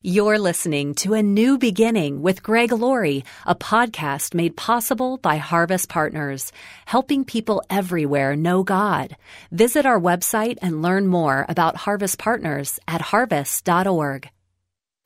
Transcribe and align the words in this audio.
You're 0.00 0.38
listening 0.38 0.94
to 1.02 1.14
A 1.14 1.24
New 1.24 1.58
Beginning 1.58 2.22
with 2.22 2.40
Greg 2.40 2.70
Laurie, 2.70 3.24
a 3.44 3.56
podcast 3.56 4.32
made 4.32 4.56
possible 4.56 5.16
by 5.18 5.38
Harvest 5.38 5.88
Partners, 5.88 6.52
helping 6.86 7.24
people 7.24 7.64
everywhere 7.68 8.36
know 8.36 8.62
God. 8.62 9.16
Visit 9.50 9.86
our 9.86 9.98
website 9.98 10.58
and 10.62 10.82
learn 10.82 11.08
more 11.08 11.44
about 11.48 11.74
Harvest 11.74 12.16
Partners 12.16 12.78
at 12.86 13.00
harvest.org. 13.00 14.30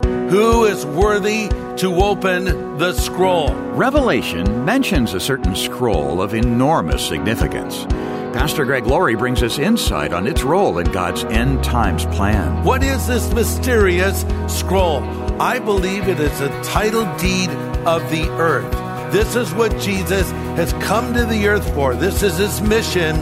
Who 0.02 0.64
is 0.64 0.84
worthy 0.84 1.48
to 1.78 1.94
open 1.94 2.76
the 2.76 2.92
scroll? 2.92 3.54
Revelation 3.72 4.66
mentions 4.66 5.14
a 5.14 5.20
certain 5.20 5.56
scroll 5.56 6.20
of 6.20 6.34
enormous 6.34 7.02
significance. 7.02 7.86
Pastor 8.32 8.64
Greg 8.64 8.86
Laurie 8.86 9.14
brings 9.14 9.42
us 9.42 9.58
insight 9.58 10.14
on 10.14 10.26
its 10.26 10.42
role 10.42 10.78
in 10.78 10.90
God's 10.90 11.22
end 11.24 11.62
times 11.62 12.06
plan. 12.06 12.64
What 12.64 12.82
is 12.82 13.06
this 13.06 13.30
mysterious 13.34 14.24
scroll? 14.48 15.02
I 15.40 15.58
believe 15.58 16.08
it 16.08 16.18
is 16.18 16.40
a 16.40 16.62
title 16.62 17.04
deed 17.18 17.50
of 17.86 18.00
the 18.10 18.26
earth. 18.40 18.72
This 19.12 19.36
is 19.36 19.52
what 19.52 19.78
Jesus 19.78 20.30
has 20.56 20.72
come 20.84 21.12
to 21.12 21.26
the 21.26 21.46
earth 21.46 21.74
for. 21.74 21.94
This 21.94 22.22
is 22.22 22.38
his 22.38 22.62
mission 22.62 23.16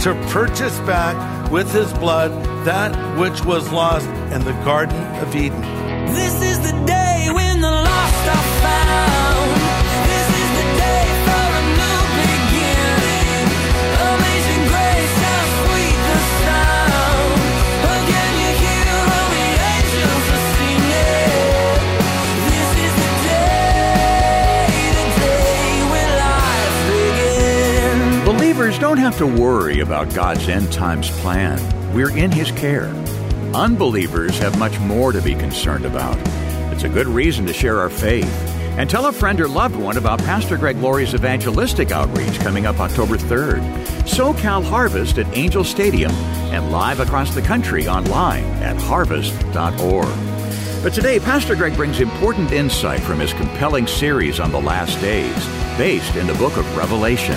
to 0.00 0.14
purchase 0.30 0.76
back 0.80 1.50
with 1.52 1.72
his 1.72 1.92
blood 1.94 2.32
that 2.66 2.92
which 3.20 3.44
was 3.44 3.70
lost 3.70 4.08
in 4.34 4.42
the 4.44 4.52
Garden 4.64 5.00
of 5.22 5.36
Eden. 5.36 5.62
Don't 28.86 28.98
have 28.98 29.18
to 29.18 29.26
worry 29.26 29.80
about 29.80 30.14
God's 30.14 30.48
end 30.48 30.72
times 30.72 31.10
plan. 31.18 31.58
We're 31.92 32.16
in 32.16 32.30
his 32.30 32.52
care. 32.52 32.86
Unbelievers 33.52 34.38
have 34.38 34.60
much 34.60 34.78
more 34.78 35.10
to 35.10 35.20
be 35.20 35.34
concerned 35.34 35.84
about. 35.84 36.16
It's 36.72 36.84
a 36.84 36.88
good 36.88 37.08
reason 37.08 37.44
to 37.46 37.52
share 37.52 37.80
our 37.80 37.90
faith. 37.90 38.32
And 38.78 38.88
tell 38.88 39.06
a 39.06 39.12
friend 39.12 39.40
or 39.40 39.48
loved 39.48 39.74
one 39.74 39.96
about 39.96 40.20
Pastor 40.20 40.56
Greg 40.56 40.76
Laurie's 40.76 41.14
evangelistic 41.14 41.90
outreach 41.90 42.38
coming 42.38 42.64
up 42.64 42.78
October 42.78 43.16
3rd. 43.16 43.58
SoCal 44.04 44.62
Harvest 44.62 45.18
at 45.18 45.36
Angel 45.36 45.64
Stadium 45.64 46.12
and 46.52 46.70
live 46.70 47.00
across 47.00 47.34
the 47.34 47.42
country 47.42 47.88
online 47.88 48.44
at 48.62 48.76
harvest.org. 48.76 50.16
But 50.84 50.94
today, 50.94 51.18
Pastor 51.18 51.56
Greg 51.56 51.74
brings 51.74 51.98
important 51.98 52.52
insight 52.52 53.00
from 53.00 53.18
his 53.18 53.32
compelling 53.32 53.88
series 53.88 54.38
on 54.38 54.52
the 54.52 54.60
last 54.60 55.00
days, 55.00 55.34
based 55.76 56.14
in 56.14 56.28
the 56.28 56.34
book 56.34 56.56
of 56.56 56.76
Revelation. 56.76 57.36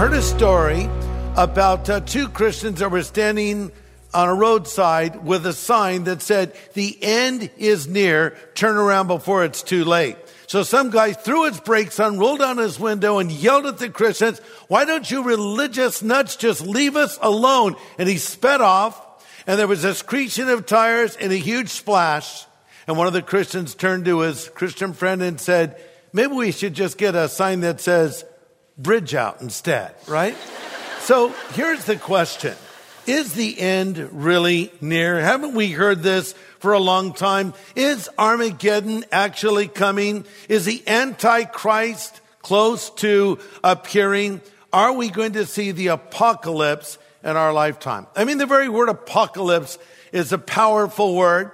Heard 0.00 0.14
a 0.14 0.22
story 0.22 0.88
about 1.36 1.90
uh, 1.90 2.00
two 2.00 2.26
Christians 2.26 2.78
that 2.78 2.90
were 2.90 3.02
standing 3.02 3.70
on 4.14 4.28
a 4.30 4.34
roadside 4.34 5.24
with 5.24 5.44
a 5.44 5.52
sign 5.52 6.04
that 6.04 6.22
said, 6.22 6.56
the 6.72 6.96
end 7.02 7.50
is 7.58 7.86
near, 7.86 8.34
turn 8.54 8.78
around 8.78 9.08
before 9.08 9.44
it's 9.44 9.62
too 9.62 9.84
late. 9.84 10.16
So 10.46 10.62
some 10.62 10.88
guy 10.88 11.12
threw 11.12 11.44
his 11.44 11.60
brakes 11.60 12.00
on, 12.00 12.18
rolled 12.18 12.40
down 12.40 12.56
his 12.56 12.80
window 12.80 13.18
and 13.18 13.30
yelled 13.30 13.66
at 13.66 13.76
the 13.76 13.90
Christians, 13.90 14.40
why 14.68 14.86
don't 14.86 15.08
you 15.10 15.22
religious 15.22 16.02
nuts 16.02 16.36
just 16.36 16.62
leave 16.62 16.96
us 16.96 17.18
alone? 17.20 17.76
And 17.98 18.08
he 18.08 18.16
sped 18.16 18.62
off 18.62 18.98
and 19.46 19.58
there 19.58 19.68
was 19.68 19.84
a 19.84 19.94
screeching 19.94 20.48
of 20.48 20.64
tires 20.64 21.14
and 21.14 21.30
a 21.30 21.36
huge 21.36 21.68
splash. 21.68 22.46
And 22.90 22.98
one 22.98 23.06
of 23.06 23.12
the 23.12 23.22
Christians 23.22 23.76
turned 23.76 24.06
to 24.06 24.18
his 24.18 24.48
Christian 24.48 24.94
friend 24.94 25.22
and 25.22 25.40
said, 25.40 25.80
maybe 26.12 26.32
we 26.32 26.50
should 26.50 26.74
just 26.74 26.98
get 26.98 27.14
a 27.14 27.28
sign 27.28 27.60
that 27.60 27.80
says 27.80 28.24
bridge 28.76 29.14
out 29.14 29.40
instead, 29.40 29.94
right? 30.08 30.36
So 31.02 31.28
here's 31.52 31.84
the 31.84 31.94
question. 31.94 32.56
Is 33.06 33.34
the 33.34 33.60
end 33.60 34.08
really 34.10 34.72
near? 34.80 35.20
Haven't 35.20 35.54
we 35.54 35.70
heard 35.70 36.02
this 36.02 36.32
for 36.58 36.72
a 36.72 36.80
long 36.80 37.12
time? 37.12 37.54
Is 37.76 38.08
Armageddon 38.18 39.04
actually 39.12 39.68
coming? 39.68 40.24
Is 40.48 40.64
the 40.64 40.82
Antichrist 40.88 42.20
close 42.42 42.90
to 42.96 43.38
appearing? 43.62 44.40
Are 44.72 44.94
we 44.94 45.10
going 45.10 45.34
to 45.34 45.46
see 45.46 45.70
the 45.70 45.86
apocalypse 45.86 46.98
in 47.22 47.36
our 47.36 47.52
lifetime? 47.52 48.08
I 48.16 48.24
mean, 48.24 48.38
the 48.38 48.46
very 48.46 48.68
word 48.68 48.88
apocalypse 48.88 49.78
is 50.10 50.32
a 50.32 50.38
powerful 50.38 51.14
word. 51.14 51.52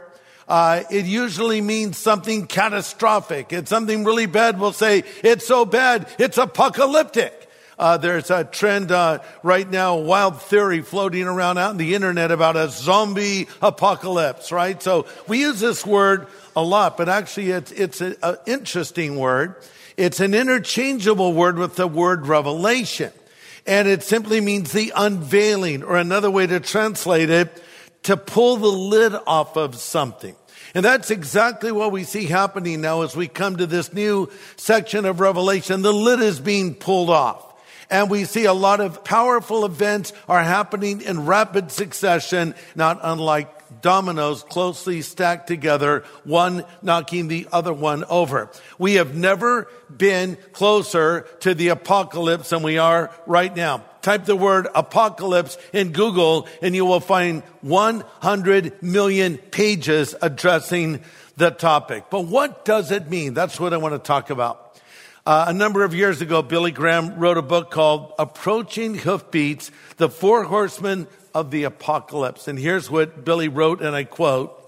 Uh, 0.49 0.85
it 0.91 1.07
usually 1.07 1.61
means 1.61 1.99
something 1.99 2.47
catastrophic. 2.47 3.53
It's 3.53 3.69
something 3.69 4.05
really 4.05 4.27
bad. 4.27 4.61
We'll 4.61 4.73
say, 4.73 5.03
it's 5.25 5.47
so 5.47 5.65
bad, 5.65 6.09
it's 6.19 6.39
apocalyptic. 6.39 7.49
Uh, 7.79 7.99
there's 7.99 8.31
a 8.31 8.43
trend 8.45 8.91
uh, 8.91 9.19
right 9.43 9.69
now, 9.69 9.99
a 9.99 10.01
wild 10.01 10.41
theory 10.41 10.81
floating 10.81 11.25
around 11.25 11.59
out 11.59 11.73
in 11.73 11.77
the 11.77 11.95
internet 11.95 12.31
about 12.31 12.57
a 12.57 12.71
zombie 12.71 13.49
apocalypse, 13.61 14.51
right? 14.51 14.83
So 14.83 15.05
we 15.29 15.41
use 15.41 15.61
this 15.61 15.85
word 15.85 16.27
a 16.55 16.63
lot, 16.63 16.97
but 16.97 17.11
actually 17.11 17.51
it's 17.51 17.73
it's 17.73 18.01
an 18.01 18.17
interesting 18.47 19.17
word. 19.17 19.57
It's 19.99 20.21
an 20.21 20.33
interchangeable 20.33 21.35
word 21.35 21.59
with 21.59 21.77
the 21.77 21.87
word 21.87 22.27
revelation, 22.27 23.13
and 23.67 23.87
it 23.87 24.03
simply 24.03 24.41
means 24.41 24.73
the 24.73 24.95
unveiling, 24.97 25.83
or 25.83 25.97
another 25.97 26.31
way 26.31 26.47
to 26.47 26.61
translate 26.61 27.29
it, 27.29 27.63
to 28.07 28.17
pull 28.17 28.57
the 28.57 28.69
lid 28.69 29.15
off 29.27 29.57
of 29.57 29.75
something. 29.75 30.37
And 30.75 30.85
that's 30.85 31.11
exactly 31.11 31.73
what 31.73 31.91
we 31.91 32.05
see 32.05 32.27
happening 32.27 32.81
now 32.81 33.03
as 33.03 33.17
we 33.17 33.27
come 33.27 33.57
to 33.57 33.67
this 33.67 33.93
new 33.93 34.31
section 34.57 35.05
of 35.05 35.19
Revelation. 35.19 35.83
The 35.83 35.93
lid 35.93 36.21
is 36.21 36.39
being 36.39 36.75
pulled 36.75 37.11
off. 37.11 37.43
And 37.91 38.09
we 38.09 38.25
see 38.25 38.45
a 38.45 38.53
lot 38.53 38.81
of 38.81 39.03
powerful 39.03 39.65
events 39.65 40.13
are 40.29 40.43
happening 40.43 41.01
in 41.01 41.27
rapid 41.27 41.73
succession, 41.73 42.55
not 42.75 43.01
unlike 43.03 43.56
dominoes 43.83 44.43
closely 44.43 45.03
stacked 45.03 45.47
together, 45.47 46.05
one 46.25 46.65
knocking 46.83 47.29
the 47.29 47.49
other 47.53 47.73
one 47.73 48.05
over. 48.05 48.51
We 48.79 48.95
have 48.95 49.15
never 49.15 49.69
been 49.95 50.39
closer 50.53 51.23
to 51.41 51.55
the 51.55 51.69
apocalypse 51.69 52.51
than 52.51 52.63
we 52.63 52.79
are 52.79 53.11
right 53.27 53.55
now. 53.55 53.85
Type 54.03 54.25
the 54.25 54.37
word 54.37 54.69
apocalypse 54.75 55.59
in 55.73 55.93
Google 55.93 56.47
and 56.63 56.77
you 56.77 56.85
will 56.85 57.01
find 57.01 57.43
100 57.63 58.83
million 58.83 59.37
pages 59.37 60.15
addressing 60.23 61.03
the 61.37 61.51
topic. 61.51 62.05
But 62.11 62.27
what 62.27 62.65
does 62.65 62.91
it 62.91 63.11
mean? 63.11 63.35
That's 63.35 63.59
what 63.59 63.73
I 63.73 63.79
want 63.79 63.95
to 63.95 63.99
talk 63.99 64.31
about. 64.31 64.63
Uh, 65.27 65.47
a 65.49 65.53
number 65.53 65.83
of 65.83 65.93
years 65.93 66.21
ago, 66.21 66.41
Billy 66.41 66.71
Graham 66.71 67.19
wrote 67.19 67.37
a 67.37 67.43
book 67.43 67.73
called 67.73 68.13
Approaching 68.17 68.95
Hoofbeats, 68.95 69.73
The 69.97 70.09
Four 70.09 70.45
Horsemen 70.45 71.09
of 71.37 71.51
the 71.51 71.65
Apocalypse. 71.65 72.49
And 72.49 72.59
here's 72.59 72.91
what 72.91 73.23
Billy 73.23 73.49
wrote, 73.49 73.83
and 73.83 73.95
I 73.95 74.05
quote, 74.05 74.63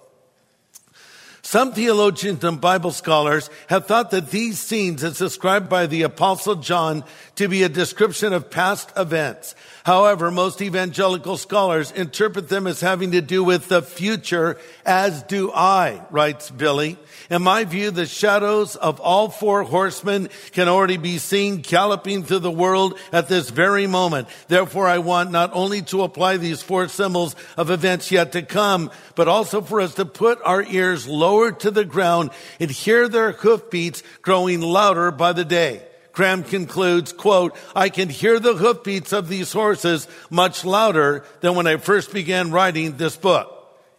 some 1.41 1.73
theologians 1.73 2.45
and 2.45 2.61
Bible 2.61 2.91
scholars 2.91 3.49
have 3.69 3.87
thought 3.87 4.11
that 4.11 4.31
these 4.31 4.59
scenes 4.59 5.03
as 5.03 5.17
described 5.17 5.71
by 5.71 5.87
the 5.87 6.03
apostle 6.03 6.57
John 6.57 7.05
to 7.39 7.47
be 7.47 7.63
a 7.63 7.69
description 7.69 8.33
of 8.33 8.51
past 8.51 8.93
events. 8.97 9.55
However, 9.85 10.33
most 10.33 10.61
evangelical 10.61 11.37
scholars 11.37 11.93
interpret 11.93 12.49
them 12.49 12.67
as 12.67 12.81
having 12.81 13.13
to 13.13 13.21
do 13.21 13.45
with 13.45 13.69
the 13.69 13.81
future, 13.81 14.59
as 14.85 15.23
do 15.23 15.53
I, 15.53 16.03
writes 16.11 16.51
Billy. 16.51 16.99
In 17.31 17.43
my 17.43 17.63
view, 17.63 17.93
the 17.93 18.07
shadows 18.07 18.75
of 18.75 18.99
all 18.99 19.29
four 19.29 19.63
horsemen 19.63 20.31
can 20.51 20.67
already 20.67 20.97
be 20.97 21.19
seen 21.19 21.59
galloping 21.59 22.25
through 22.25 22.41
the 22.41 22.51
world 22.51 22.99
at 23.13 23.29
this 23.29 23.51
very 23.51 23.87
moment. 23.87 24.27
Therefore, 24.49 24.89
I 24.89 24.99
want 24.99 25.31
not 25.31 25.53
only 25.55 25.83
to 25.83 26.03
apply 26.03 26.39
these 26.39 26.61
four 26.61 26.89
symbols 26.89 27.37
of 27.57 27.71
events 27.71 28.11
yet 28.11 28.33
to 28.33 28.43
come, 28.43 28.91
but 29.15 29.29
also 29.29 29.61
for 29.61 29.81
us 29.81 29.95
to 29.95 30.05
put 30.05 30.41
our 30.45 30.65
ears 30.65 31.07
lower 31.07 31.53
to 31.53 31.71
the 31.71 31.85
ground 31.85 32.31
and 32.59 32.69
hear 32.69 33.09
their 33.09 33.31
hoofbeats 33.31 34.03
growing 34.23 34.61
louder 34.61 35.13
by 35.13 35.33
the 35.33 35.45
day. 35.45 35.88
Graham 36.19 36.43
concludes, 36.43 37.13
quote, 37.13 37.57
I 37.77 37.91
can 37.91 38.09
hear 38.09 38.41
the 38.41 38.57
hoofbeats 38.57 39.13
of 39.13 39.29
these 39.29 39.53
horses 39.53 40.09
much 40.31 40.65
louder 40.65 41.25
than 41.43 41.55
when 41.55 41.69
I 41.69 41.77
first 41.77 42.13
began 42.13 42.51
writing 42.51 42.97
this 42.97 43.17
book. 43.17 43.49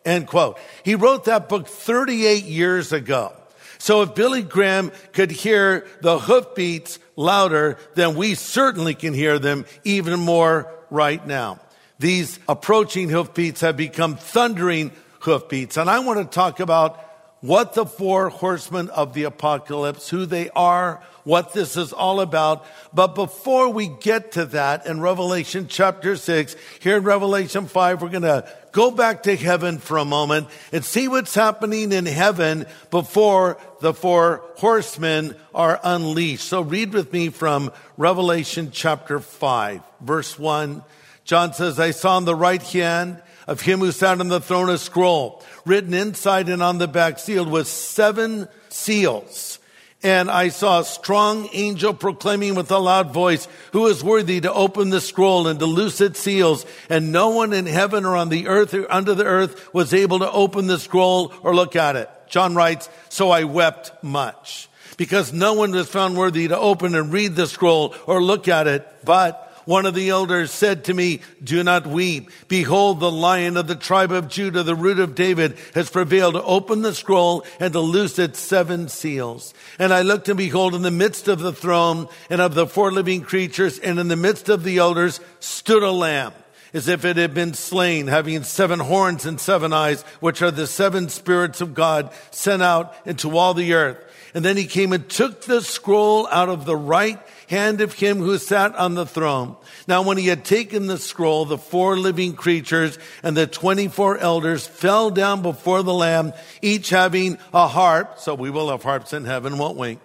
End 0.03 0.27
quote. 0.27 0.59
He 0.83 0.95
wrote 0.95 1.23
that 1.25 1.47
book 1.47 1.69
38 1.69 2.43
years 2.43 2.91
ago. 2.91 3.31
So 3.77 4.01
if 4.01 4.15
Billy 4.15 4.41
Graham 4.41 4.91
could 5.13 5.31
hear 5.31 5.87
the 6.01 6.19
hoofbeats 6.19 6.99
louder, 7.15 7.77
then 7.95 8.17
we 8.17 8.35
certainly 8.35 8.95
can 8.95 9.13
hear 9.13 9.39
them 9.39 9.65
even 9.85 10.19
more 10.19 10.69
right 10.89 11.25
now. 11.25 11.61
These 11.99 12.37
approaching 12.49 13.07
hoofbeats 13.07 13.61
have 13.61 13.77
become 13.77 14.17
thundering 14.17 14.91
hoofbeats. 15.21 15.77
And 15.77 15.89
I 15.89 15.99
want 15.99 16.19
to 16.19 16.25
talk 16.25 16.59
about 16.59 16.99
what 17.41 17.73
the 17.73 17.85
four 17.85 18.29
horsemen 18.29 18.89
of 18.89 19.13
the 19.13 19.23
apocalypse, 19.23 20.09
who 20.09 20.25
they 20.25 20.49
are, 20.49 21.01
what 21.23 21.53
this 21.53 21.77
is 21.77 21.93
all 21.93 22.19
about. 22.19 22.65
But 22.93 23.15
before 23.15 23.69
we 23.69 23.87
get 23.87 24.33
to 24.33 24.45
that 24.47 24.85
in 24.85 24.99
Revelation 24.99 25.67
chapter 25.69 26.15
six, 26.15 26.55
here 26.79 26.97
in 26.97 27.03
Revelation 27.03 27.67
five, 27.67 28.01
we're 28.01 28.09
going 28.09 28.23
to 28.23 28.49
go 28.71 28.91
back 28.91 29.23
to 29.23 29.35
heaven 29.35 29.77
for 29.77 29.97
a 29.97 30.05
moment 30.05 30.47
and 30.71 30.83
see 30.83 31.07
what's 31.07 31.33
happening 31.33 31.91
in 31.91 32.05
heaven 32.05 32.65
before 32.91 33.57
the 33.79 33.93
four 33.93 34.43
horsemen 34.57 35.35
are 35.55 35.79
unleashed. 35.83 36.43
So 36.43 36.61
read 36.61 36.93
with 36.93 37.13
me 37.13 37.29
from 37.29 37.71
Revelation 37.97 38.71
chapter 38.71 39.19
five, 39.19 39.81
verse 40.01 40.37
one. 40.37 40.83
John 41.23 41.53
says, 41.53 41.79
I 41.79 41.91
saw 41.91 42.17
on 42.17 42.25
the 42.25 42.35
right 42.35 42.63
hand 42.63 43.21
of 43.49 43.61
him 43.61 43.79
who 43.79 43.91
sat 43.91 44.19
on 44.19 44.27
the 44.27 44.39
throne 44.39 44.69
a 44.69 44.77
scroll 44.77 45.43
written 45.65 45.95
inside 45.95 46.49
and 46.49 46.61
on 46.61 46.77
the 46.77 46.87
back 46.87 47.17
sealed 47.17 47.49
with 47.49 47.67
seven 47.67 48.47
seals. 48.69 49.57
And 50.03 50.29
I 50.29 50.49
saw 50.49 50.79
a 50.79 50.85
strong 50.85 51.49
angel 51.51 51.95
proclaiming 51.95 52.53
with 52.53 52.69
a 52.69 52.77
loud 52.77 53.11
voice, 53.11 53.47
who 53.71 53.87
is 53.87 54.03
worthy 54.03 54.39
to 54.41 54.53
open 54.53 54.91
the 54.91 55.01
scroll 55.01 55.47
and 55.47 55.59
to 55.59 55.65
loose 55.65 55.99
its 55.99 56.19
seals? 56.19 56.63
And 56.89 57.11
no 57.11 57.29
one 57.29 57.51
in 57.51 57.65
heaven 57.65 58.05
or 58.05 58.15
on 58.15 58.29
the 58.29 58.47
earth 58.47 58.75
or 58.75 58.89
under 58.89 59.15
the 59.15 59.25
earth 59.25 59.73
was 59.73 59.95
able 59.95 60.19
to 60.19 60.31
open 60.31 60.67
the 60.67 60.77
scroll 60.77 61.33
or 61.41 61.55
look 61.55 61.75
at 61.75 61.95
it. 61.95 62.07
John 62.29 62.53
writes, 62.53 62.87
so 63.09 63.31
I 63.31 63.45
wept 63.45 64.03
much 64.03 64.69
because 64.95 65.33
no 65.33 65.53
one 65.53 65.71
was 65.71 65.89
found 65.89 66.15
worthy 66.15 66.47
to 66.49 66.57
open 66.57 66.93
and 66.93 67.11
read 67.11 67.35
the 67.35 67.47
scroll 67.47 67.95
or 68.05 68.21
look 68.21 68.47
at 68.47 68.67
it. 68.67 68.87
But 69.03 69.48
one 69.69 69.85
of 69.85 69.93
the 69.93 70.09
elders 70.09 70.49
said 70.49 70.85
to 70.85 70.93
me, 70.95 71.21
do 71.43 71.63
not 71.63 71.85
weep. 71.85 72.31
Behold, 72.47 72.99
the 72.99 73.11
lion 73.11 73.55
of 73.55 73.67
the 73.67 73.75
tribe 73.75 74.11
of 74.11 74.27
Judah, 74.27 74.63
the 74.63 74.73
root 74.73 74.99
of 74.99 75.13
David, 75.13 75.59
has 75.75 75.91
prevailed 75.91 76.33
to 76.33 76.41
open 76.41 76.81
the 76.81 76.95
scroll 76.95 77.45
and 77.59 77.71
to 77.73 77.79
loose 77.79 78.17
its 78.17 78.39
seven 78.39 78.87
seals. 78.89 79.53
And 79.77 79.93
I 79.93 80.01
looked 80.01 80.27
and 80.27 80.39
behold, 80.39 80.73
in 80.73 80.81
the 80.81 80.89
midst 80.89 81.27
of 81.27 81.37
the 81.37 81.53
throne 81.53 82.07
and 82.31 82.41
of 82.41 82.55
the 82.55 82.65
four 82.65 82.91
living 82.91 83.21
creatures 83.21 83.77
and 83.77 83.99
in 83.99 84.07
the 84.07 84.15
midst 84.15 84.49
of 84.49 84.63
the 84.63 84.79
elders 84.79 85.19
stood 85.39 85.83
a 85.83 85.91
lamb 85.91 86.33
as 86.73 86.87
if 86.87 87.05
it 87.05 87.17
had 87.17 87.35
been 87.35 87.53
slain, 87.53 88.07
having 88.07 88.41
seven 88.41 88.79
horns 88.79 89.27
and 89.27 89.39
seven 89.39 89.71
eyes, 89.71 90.01
which 90.19 90.41
are 90.41 90.51
the 90.51 90.65
seven 90.65 91.09
spirits 91.09 91.61
of 91.61 91.75
God 91.75 92.11
sent 92.31 92.63
out 92.63 92.95
into 93.05 93.37
all 93.37 93.53
the 93.53 93.73
earth. 93.73 94.03
And 94.33 94.45
then 94.45 94.57
he 94.57 94.65
came 94.65 94.93
and 94.93 95.07
took 95.09 95.41
the 95.41 95.61
scroll 95.61 96.27
out 96.27 96.49
of 96.49 96.65
the 96.65 96.75
right 96.75 97.19
hand 97.49 97.81
of 97.81 97.93
him 97.93 98.19
who 98.19 98.37
sat 98.37 98.75
on 98.75 98.93
the 98.93 99.07
throne. 99.07 99.55
Now, 99.87 100.03
when 100.03 100.17
he 100.17 100.27
had 100.27 100.45
taken 100.45 100.85
the 100.85 100.99
scroll, 100.99 101.45
the 101.45 101.57
four 101.57 101.97
living 101.97 102.33
creatures 102.33 102.99
and 103.23 103.35
the 103.35 103.47
24 103.47 104.19
elders 104.19 104.67
fell 104.67 105.09
down 105.09 105.41
before 105.41 105.81
the 105.81 105.93
Lamb, 105.93 106.33
each 106.61 106.91
having 106.91 107.39
a 107.51 107.67
harp. 107.67 108.19
So 108.19 108.35
we 108.35 108.51
will 108.51 108.69
have 108.69 108.83
harps 108.83 109.13
in 109.13 109.25
heaven, 109.25 109.57
won't 109.57 109.77
we? 109.77 109.97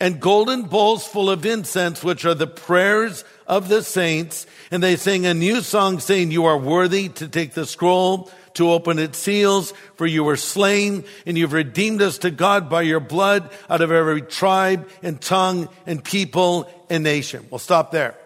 And 0.00 0.20
golden 0.20 0.62
bowls 0.62 1.06
full 1.06 1.30
of 1.30 1.46
incense, 1.46 2.02
which 2.02 2.24
are 2.24 2.34
the 2.34 2.46
prayers 2.48 3.24
of 3.46 3.68
the 3.68 3.82
saints. 3.82 4.46
And 4.72 4.82
they 4.82 4.96
sing 4.96 5.24
a 5.24 5.34
new 5.34 5.60
song 5.60 6.00
saying, 6.00 6.32
you 6.32 6.46
are 6.46 6.58
worthy 6.58 7.08
to 7.10 7.28
take 7.28 7.54
the 7.54 7.64
scroll 7.64 8.30
to 8.58 8.70
open 8.70 8.98
its 8.98 9.18
seals, 9.18 9.72
for 9.96 10.06
you 10.06 10.22
were 10.22 10.36
slain 10.36 11.04
and 11.26 11.38
you've 11.38 11.52
redeemed 11.52 12.02
us 12.02 12.18
to 12.18 12.30
God 12.30 12.68
by 12.68 12.82
your 12.82 13.00
blood 13.00 13.50
out 13.70 13.80
of 13.80 13.90
every 13.90 14.22
tribe 14.22 14.88
and 15.02 15.20
tongue 15.20 15.68
and 15.86 16.04
people 16.04 16.70
and 16.90 17.02
nation. 17.02 17.46
We'll 17.50 17.58
stop 17.58 17.90
there. 17.90 18.16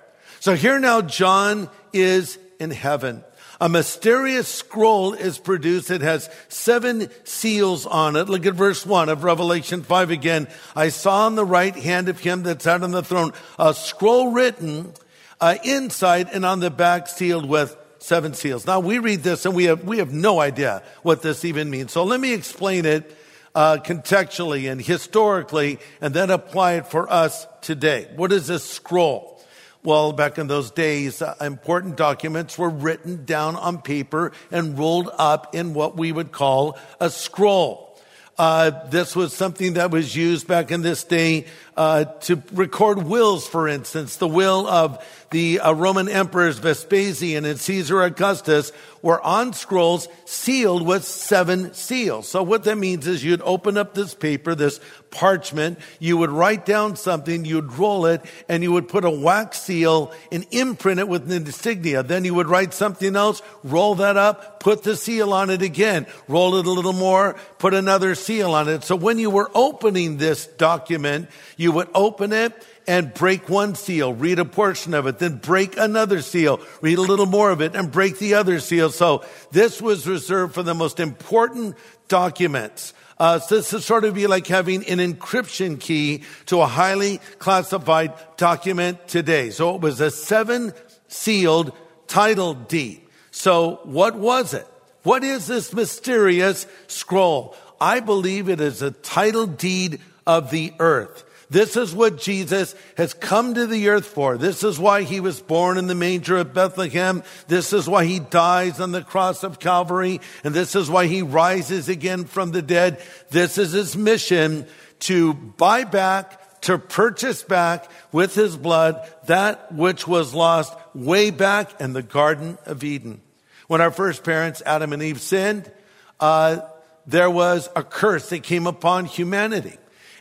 So 0.41 0.55
here 0.55 0.79
now 0.81 1.03
John 1.03 1.71
is 1.93 2.39
in 2.59 2.71
heaven. 2.71 3.25
A 3.61 3.69
mysterious 3.69 4.49
scroll 4.49 5.13
is 5.13 5.39
produced. 5.39 5.91
It 5.91 6.01
has 6.01 6.29
seven 6.49 7.09
seals 7.23 7.87
on 7.87 8.17
it. 8.17 8.29
Look 8.29 8.45
at 8.45 8.55
verse 8.55 8.85
one 8.85 9.09
of 9.09 9.23
Revelation 9.23 9.85
5 9.85 10.11
again. 10.11 10.49
I 10.75 10.89
saw 10.89 11.27
on 11.27 11.37
the 11.37 11.45
right 11.45 11.77
hand 11.77 12.09
of 12.09 12.19
him 12.19 12.43
that 12.43 12.61
sat 12.61 12.83
on 12.83 12.91
the 12.91 13.05
throne 13.05 13.33
a 13.61 13.73
scroll 13.73 14.33
written 14.33 14.95
uh, 15.41 15.59
inside 15.63 16.29
and 16.33 16.45
on 16.45 16.59
the 16.59 16.71
back 16.71 17.07
sealed 17.07 17.49
with 17.49 17.77
seven 18.03 18.35
seals. 18.35 18.67
Now 18.67 18.81
we 18.81 18.99
read 18.99 19.23
this 19.23 19.47
and 19.47 19.55
we 19.55 19.65
have, 19.65 19.85
we 19.85 19.99
have 19.99 20.13
no 20.13 20.41
idea 20.41 20.83
what 21.03 21.23
this 21.23 21.45
even 21.45 21.71
means. 21.71 21.93
So 21.93 22.05
let 22.05 22.21
me 22.21 22.35
explain 22.35 22.85
it 22.85 23.17
uh, 23.55 23.79
contextually 23.79 24.71
and 24.71 24.81
historically 24.81 25.79
and 26.01 26.13
then 26.13 26.31
apply 26.31 26.75
it 26.75 26.87
for 26.87 27.11
us 27.11 27.47
today. 27.61 28.09
What 28.17 28.33
is 28.33 28.51
a 28.51 28.59
scroll? 28.59 29.41
Well, 29.85 30.13
back 30.13 30.39
in 30.39 30.47
those 30.47 30.71
days, 30.71 31.23
uh, 31.23 31.35
important 31.41 31.97
documents 31.97 32.57
were 32.57 32.71
written 32.71 33.25
down 33.25 33.57
on 33.57 33.83
paper 33.83 34.33
and 34.51 34.79
rolled 34.79 35.11
up 35.19 35.55
in 35.55 35.75
what 35.75 35.97
we 35.97 36.13
would 36.13 36.31
call 36.31 36.79
a 37.01 37.11
scroll. 37.11 37.93
Uh, 38.39 38.89
this 38.89 39.15
was 39.15 39.35
something 39.35 39.75
that 39.75 39.91
was 39.91 40.17
used 40.17 40.47
back 40.47 40.71
in 40.71 40.83
this 40.83 41.05
day 41.05 41.47
uh, 41.77 42.05
to 42.05 42.43
record 42.53 43.03
wills, 43.03 43.47
for 43.47 43.69
instance. 43.69 44.17
The 44.17 44.29
will 44.29 44.67
of 44.67 45.05
the 45.33 45.61
uh, 45.61 45.73
Roman 45.73 46.09
emperors 46.09 46.59
Vespasian 46.59 47.45
and 47.45 47.59
Caesar 47.59 48.03
Augustus 48.03 48.71
were 49.03 49.21
on 49.21 49.53
scrolls 49.53 50.07
sealed 50.25 50.87
with 50.87 51.05
seven 51.05 51.75
seals. 51.75 52.29
So 52.29 52.43
what 52.43 52.65
that 52.65 52.79
means 52.79 53.07
is 53.07 53.25
you'd 53.25 53.43
open 53.43 53.77
up 53.77 53.95
this 53.95 54.15
paper, 54.15 54.55
this 54.55 54.79
parchment, 55.11 55.79
you 55.99 56.17
would 56.19 56.31
write 56.31 56.65
down 56.65 56.97
something, 56.97 57.45
you'd 57.45 57.73
roll 57.73 58.07
it, 58.07 58.23
and 58.49 58.63
you 58.63 58.71
would 58.73 58.89
put 58.89 59.05
a 59.05 59.11
wax 59.11 59.61
seal 59.61 60.13
and 60.31 60.47
imprint 60.53 61.01
it 61.01 61.09
with 61.09 61.31
an 61.31 61.33
insignia. 61.33 62.03
Then 62.03 62.25
you 62.25 62.35
would 62.35 62.49
write 62.49 62.73
something 62.73 63.17
else, 63.17 63.43
roll 63.65 63.97
that 63.97 64.17
up, 64.17 64.61
put 64.61 64.85
the 64.85 64.97
seal 64.97 65.33
on 65.33 65.51
it 65.51 65.63
again, 65.63 66.07
roll 66.29 66.57
it 66.57 66.67
a 66.67 66.71
little 66.71 66.93
more, 66.93 67.35
put 67.59 67.75
another 67.75 68.15
seal 68.15 68.55
on 68.55 68.69
it. 68.69 68.85
So 68.85 68.95
when 68.95 69.19
you 69.19 69.31
were 69.31 69.51
opening 69.55 70.19
this 70.19 70.47
document, 70.47 71.29
you 71.57 71.73
would 71.73 71.89
open 71.95 72.33
it 72.33 72.53
and 72.87 73.13
break 73.15 73.49
one 73.49 73.75
seal, 73.75 74.13
read 74.13 74.39
a 74.39 74.45
portion 74.45 74.95
of 74.95 75.07
it, 75.07 75.19
then 75.19 75.37
break 75.37 75.77
another 75.77 76.21
seal, 76.21 76.61
read 76.81 76.99
a 76.99 77.03
little 77.03 77.27
more 77.27 77.51
of 77.51 77.61
it 77.61 77.75
and 77.75 77.91
break 77.91 78.19
the 78.19 78.35
other 78.35 78.61
seal. 78.61 78.91
So 78.91 79.25
this 79.51 79.81
was 79.81 80.07
reserved 80.07 80.55
for 80.55 80.63
the 80.63 80.75
most 80.75 81.01
important 81.01 81.77
documents. 82.09 82.95
Uh, 83.19 83.39
so 83.39 83.57
this 83.57 83.73
is 83.73 83.85
sort 83.85 84.05
of 84.05 84.15
be 84.15 84.27
like 84.27 84.47
having 84.47 84.85
an 84.87 84.99
encryption 84.99 85.79
key 85.79 86.23
to 86.47 86.61
a 86.61 86.67
highly 86.67 87.21
classified 87.39 88.13
document 88.37 89.07
today. 89.07 89.51
So 89.51 89.75
it 89.77 89.81
was 89.81 90.01
a 90.01 90.11
seven 90.11 90.73
sealed 91.09 91.73
title 92.09 92.55
deed. 92.55 93.01
So 93.31 93.81
what 93.85 94.17
was 94.17 94.55
it? 94.55 94.67
What 95.05 95.25
is 95.25 95.47
this 95.47 95.73
mysterious 95.73 96.67
scroll? 96.87 97.57
I 97.81 98.01
believe 98.01 98.49
it 98.49 98.61
is 98.61 98.83
a 98.83 98.91
title 98.91 99.47
deed 99.47 100.01
of 100.27 100.51
the 100.51 100.73
earth. 100.79 101.25
This 101.53 101.77
is 101.77 101.95
what 101.95 102.17
Jesus 102.17 102.75
has 102.97 103.13
come 103.13 103.53
to 103.53 103.67
the 103.67 103.91
earth 103.91 104.07
for. 104.07 104.39
This 104.39 104.65
is 104.65 104.79
why 104.79 105.03
he 105.03 105.21
was 105.21 105.43
born 105.43 105.77
in 105.77 105.87
the 105.87 105.95
manger 105.95 106.39
of 106.39 106.55
Bethlehem. 106.55 107.23
This 107.47 107.75
is 107.75 107.87
why 107.87 108.07
he 108.07 108.21
dies 108.21 108.81
on 108.81 108.93
the 108.93 109.03
cross 109.03 109.45
of 109.45 109.61
Calvary. 109.61 110.23
And 110.45 110.55
this 110.55 110.75
is 110.75 110.89
why 110.89 111.09
he 111.09 111.21
rises 111.21 111.91
again 111.91 112.25
from 112.25 112.53
the 112.53 112.63
dead. 112.63 113.03
This 113.29 113.59
is 113.59 113.73
his 113.73 113.95
mission 113.95 114.67
to 115.01 115.35
buy 115.35 115.85
back, 115.85 116.63
to 116.63 116.79
purchase 116.79 117.43
back 117.43 117.91
with 118.13 118.35
his 118.35 118.57
blood 118.57 119.07
that 119.27 119.73
which 119.73 120.09
was 120.09 120.33
lost 120.33 120.75
way 120.95 121.29
back 121.29 121.83
in 121.83 121.93
the 121.93 122.03
Garden 122.03 122.57
of 122.65 122.83
Eden. 122.83 123.21
When 123.67 123.83
our 123.83 123.91
first 123.91 124.25
parents, 124.25 124.63
Adam 124.65 124.95
and 124.95 125.03
Eve, 125.03 125.21
sinned, 125.21 125.71
uh, 126.19 126.61
there 127.07 127.31
was 127.31 127.69
a 127.77 127.83
curse 127.83 128.31
that 128.31 128.43
came 128.43 128.67
upon 128.67 129.05
humanity 129.05 129.77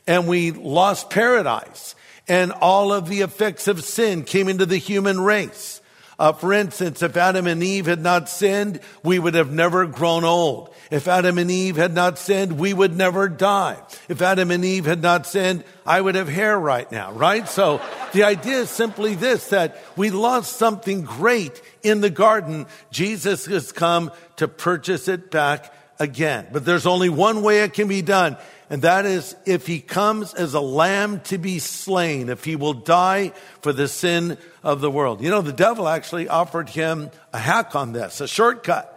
and 0.08 0.28
we 0.28 0.52
lost 0.52 1.10
paradise 1.10 1.96
and 2.28 2.52
all 2.52 2.94
of 2.94 3.10
the 3.10 3.22
effects 3.22 3.68
of 3.68 3.84
sin 3.84 4.24
came 4.24 4.48
into 4.48 4.66
the 4.66 4.78
human 4.78 5.20
race. 5.20 5.82
Uh, 6.20 6.32
for 6.32 6.54
instance, 6.54 7.02
if 7.02 7.18
Adam 7.18 7.48
and 7.48 7.64
Eve 7.64 7.88
had 7.88 8.00
not 8.00 8.30
sinned, 8.30 8.80
we 9.04 9.18
would 9.18 9.34
have 9.34 9.52
never 9.52 9.88
grown 9.88 10.24
old. 10.24 10.72
If 10.92 11.08
Adam 11.08 11.40
and 11.40 11.50
Eve 11.50 11.78
had 11.78 11.96
not 11.96 12.20
sinned, 12.20 12.60
we 12.60 12.74
would 12.74 12.96
never 12.96 13.28
die. 13.28 13.82
If 14.08 14.22
Adam 14.22 14.52
and 14.52 14.64
Eve 14.64 14.86
had 14.86 15.02
not 15.02 15.26
sinned, 15.26 15.64
I 15.84 16.00
would 16.00 16.14
have 16.14 16.30
hair 16.30 16.60
right 16.60 16.90
now, 16.92 17.12
right? 17.12 17.50
So 17.50 17.82
the 18.14 18.24
idea 18.24 18.60
is 18.60 18.70
simply 18.70 19.16
this, 19.16 19.50
that 19.50 19.82
we 19.96 20.12
lost 20.12 20.58
something 20.58 21.02
great 21.02 21.60
in 21.82 22.02
the 22.02 22.12
garden. 22.12 22.68
Jesus 22.92 23.48
has 23.48 23.72
come 23.72 24.12
to 24.36 24.48
purchase 24.48 25.08
it 25.08 25.32
back 25.32 25.74
again. 25.98 26.48
But 26.52 26.66
there's 26.66 26.86
only 26.86 27.10
one 27.10 27.42
way 27.42 27.64
it 27.64 27.74
can 27.74 27.88
be 27.88 28.02
done. 28.04 28.38
And 28.72 28.84
that 28.84 29.06
is 29.06 29.36
if 29.46 29.68
he 29.68 29.82
comes 29.82 30.34
as 30.34 30.54
a 30.54 30.62
lamb 30.62 31.20
to 31.26 31.38
be 31.38 31.60
slain, 31.60 32.30
if 32.30 32.46
he 32.46 32.56
will 32.56 32.74
die 32.74 33.34
for 33.62 33.74
the 33.74 33.90
sin 33.90 34.38
of 34.64 34.80
the 34.80 34.90
world. 34.90 35.22
You 35.22 35.30
know, 35.30 35.42
the 35.42 35.52
devil 35.52 35.90
actually 35.90 36.30
offered 36.30 36.70
him 36.70 37.12
a 37.34 37.38
hack 37.38 37.76
on 37.76 37.92
this, 37.92 38.22
a 38.22 38.30
shortcut. 38.30 38.88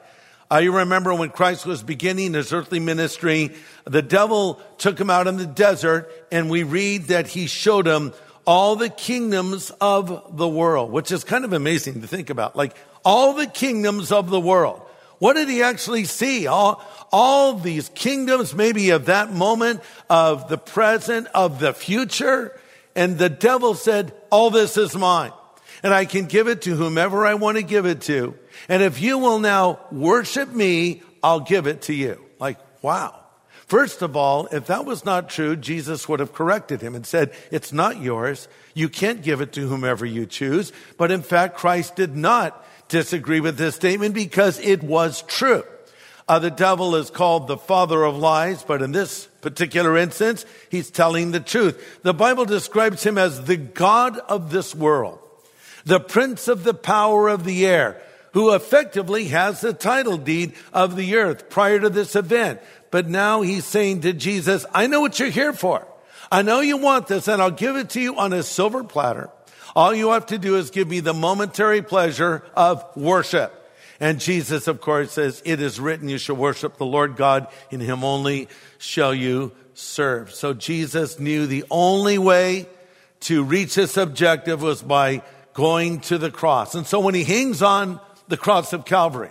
I 0.49 0.63
remember 0.63 1.13
when 1.13 1.31
Christ 1.31 1.67
was 1.67 1.83
beginning 1.83 2.35
his 2.35 2.53
earthly 2.53 2.79
ministry, 2.79 3.51
the 3.83 4.01
devil 4.01 4.61
took 4.79 4.97
him 4.97 5.11
out 5.11 5.27
in 5.27 5.39
the 5.39 5.47
desert 5.47 6.09
and 6.31 6.49
we 6.49 6.63
read 6.63 7.09
that 7.09 7.27
he 7.27 7.49
showed 7.49 7.89
him 7.89 8.13
all 8.47 8.77
the 8.77 8.91
kingdoms 8.91 9.73
of 9.81 10.37
the 10.37 10.49
world, 10.49 10.93
which 10.93 11.11
is 11.11 11.25
kind 11.25 11.45
of 11.45 11.53
amazing 11.53 12.01
to 12.03 12.07
think 12.07 12.31
about. 12.31 12.55
Like 12.55 12.77
all 13.05 13.33
the 13.33 13.49
kingdoms 13.49 14.13
of 14.13 14.31
the 14.31 14.39
world. 14.39 14.83
What 15.19 15.35
did 15.35 15.49
he 15.49 15.63
actually 15.63 16.05
see? 16.05 16.47
All, 16.47 16.83
all 17.13 17.55
these 17.55 17.89
kingdoms, 17.91 18.55
maybe 18.55 18.91
of 18.91 19.07
that 19.07 19.33
moment, 19.33 19.81
of 20.11 20.49
the 20.49 20.59
present, 20.59 21.29
of 21.35 21.61
the 21.61 21.73
future. 21.73 22.59
And 22.97 23.19
the 23.19 23.29
devil 23.29 23.75
said, 23.75 24.13
all 24.31 24.51
this 24.51 24.77
is 24.77 24.95
mine. 24.97 25.33
And 25.83 25.93
I 25.93 26.05
can 26.05 26.27
give 26.27 26.49
it 26.49 26.63
to 26.63 26.75
whomever 26.75 27.27
I 27.27 27.35
want 27.35 27.59
to 27.59 27.63
give 27.63 27.87
it 27.87 28.01
to. 28.03 28.35
And 28.69 28.83
if 28.83 29.01
you 29.01 29.19
will 29.19 29.39
now 29.39 29.81
worship 29.93 30.53
me, 30.53 31.03
I'll 31.23 31.41
give 31.41 31.67
it 31.67 31.83
to 31.83 31.95
you. 31.95 32.25
Like, 32.39 32.59
wow. 32.83 33.21
First 33.67 34.03
of 34.03 34.17
all, 34.17 34.47
if 34.53 34.67
that 34.67 34.85
was 34.85 35.05
not 35.05 35.31
true, 35.31 35.57
Jesus 35.57 36.09
would 36.09 36.21
have 36.21 36.33
corrected 36.33 36.81
him 36.81 36.95
and 36.95 37.07
said, 37.07 37.33
it's 37.51 37.73
not 37.73 38.01
yours. 38.01 38.47
You 38.75 38.89
can't 38.89 39.23
give 39.23 39.41
it 39.41 39.53
to 39.55 39.67
whomever 39.69 40.05
you 40.05 40.27
choose. 40.27 40.73
But 40.99 41.11
in 41.11 41.23
fact, 41.23 41.57
Christ 41.57 41.97
did 41.97 42.15
not 42.15 42.65
disagree 42.95 43.41
with 43.41 43.59
this 43.59 43.75
statement 43.75 44.15
because 44.15 44.61
it 44.61 44.81
was 44.81 45.23
true. 45.23 45.65
Uh, 46.29 46.39
the 46.39 46.51
devil 46.51 46.95
is 46.95 47.11
called 47.11 47.49
the 47.49 47.57
father 47.57 48.05
of 48.05 48.17
lies, 48.17 48.63
but 48.63 48.83
in 48.83 48.93
this 48.93 49.27
particular 49.41 49.97
instance, 49.97 50.47
he's 50.71 50.93
telling 50.93 51.33
the 51.33 51.41
truth. 51.41 52.01
The 52.03 52.15
Bible 52.15 52.45
describes 52.45 53.03
him 53.03 53.19
as 53.19 53.47
the 53.47 53.57
God 53.57 54.17
of 54.29 54.53
this 54.53 54.77
world, 54.77 55.19
the 55.85 55.99
prince 55.99 56.47
of 56.47 56.63
the 56.63 56.73
power 56.73 57.27
of 57.29 57.45
the 57.45 57.67
air, 57.67 58.01
who 58.33 58.55
effectively 58.55 59.25
has 59.25 59.61
the 59.61 59.73
title 59.73 60.17
deed 60.17 60.55
of 60.73 60.95
the 60.95 61.17
earth 61.17 61.51
prior 61.51 61.81
to 61.81 61.91
this 61.91 62.15
event. 62.15 62.61
But 62.93 63.09
now 63.09 63.43
he's 63.43 63.65
saying 63.65 64.03
to 64.03 64.13
Jesus, 64.13 64.65
I 64.73 64.87
know 64.87 65.01
what 65.01 65.19
you're 65.19 65.31
here 65.31 65.53
for. 65.53 65.85
I 66.31 66.43
know 66.43 66.61
you 66.61 66.77
want 66.77 67.09
this 67.09 67.27
and 67.27 67.43
I'll 67.43 67.51
give 67.51 67.75
it 67.75 67.91
to 67.91 68.01
you 68.01 68.17
on 68.17 68.33
a 68.33 68.45
silver 68.45 68.85
platter. 68.85 69.31
All 69.77 69.95
you 69.95 70.11
have 70.11 70.27
to 70.27 70.39
do 70.39 70.57
is 70.57 70.71
give 70.71 70.89
me 70.89 71.01
the 71.01 71.15
momentary 71.15 71.83
pleasure 71.83 72.45
of 72.55 72.85
worship. 72.97 73.53
And 74.01 74.21
Jesus, 74.21 74.69
of 74.69 74.81
course, 74.81 75.13
says, 75.13 75.43
it 75.45 75.61
is 75.61 75.81
written, 75.81 76.09
you 76.09 76.19
shall 76.19 76.37
worship 76.37 76.77
the 76.77 76.87
Lord 76.87 77.17
God. 77.17 77.49
In 77.71 77.81
him 77.81 78.05
only 78.05 78.49
shall 78.79 79.15
you 79.15 79.53
serve. 79.75 80.33
So 80.33 80.53
Jesus 80.53 81.19
knew 81.19 81.47
the 81.47 81.65
only 81.71 82.19
way 82.19 82.69
to 83.21 83.43
reach 83.43 83.75
this 83.77 83.97
objective 83.97 84.63
was 84.63 84.83
by 84.83 85.23
going 85.55 86.01
to 86.01 86.19
the 86.19 86.31
cross. 86.31 86.75
And 86.75 86.87
so 86.87 87.01
when 87.01 87.15
he 87.15 87.25
hangs 87.25 87.63
on 87.63 88.01
the 88.29 88.37
cross 88.37 88.73
of 88.73 88.85
Calvary 88.85 89.31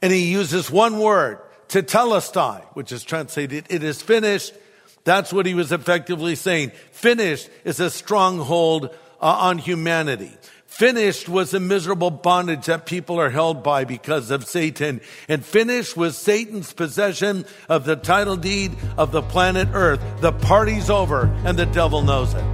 and 0.00 0.12
he 0.12 0.30
uses 0.30 0.70
one 0.70 0.98
word, 0.98 1.38
tetelestai, 1.68 2.64
which 2.74 2.92
is 2.92 3.02
translated, 3.04 3.66
it 3.68 3.82
is 3.82 4.00
finished. 4.00 4.54
That's 5.04 5.32
what 5.32 5.46
he 5.46 5.54
was 5.54 5.72
effectively 5.72 6.36
saying. 6.36 6.70
Finished 6.92 7.50
is 7.64 7.80
a 7.80 7.90
stronghold 7.90 8.96
uh, 9.20 9.26
on 9.26 9.58
humanity. 9.58 10.36
Finished 10.66 11.28
was 11.28 11.52
the 11.52 11.60
miserable 11.60 12.10
bondage 12.10 12.66
that 12.66 12.84
people 12.84 13.18
are 13.18 13.30
held 13.30 13.62
by 13.62 13.84
because 13.84 14.30
of 14.30 14.46
Satan. 14.46 15.00
And 15.26 15.42
finished 15.42 15.96
was 15.96 16.18
Satan's 16.18 16.72
possession 16.74 17.46
of 17.68 17.86
the 17.86 17.96
title 17.96 18.36
deed 18.36 18.72
of 18.98 19.10
the 19.10 19.22
planet 19.22 19.68
Earth. 19.72 20.02
The 20.20 20.32
party's 20.32 20.90
over 20.90 21.28
and 21.46 21.58
the 21.58 21.64
devil 21.64 22.02
knows 22.02 22.34
it. 22.34 22.44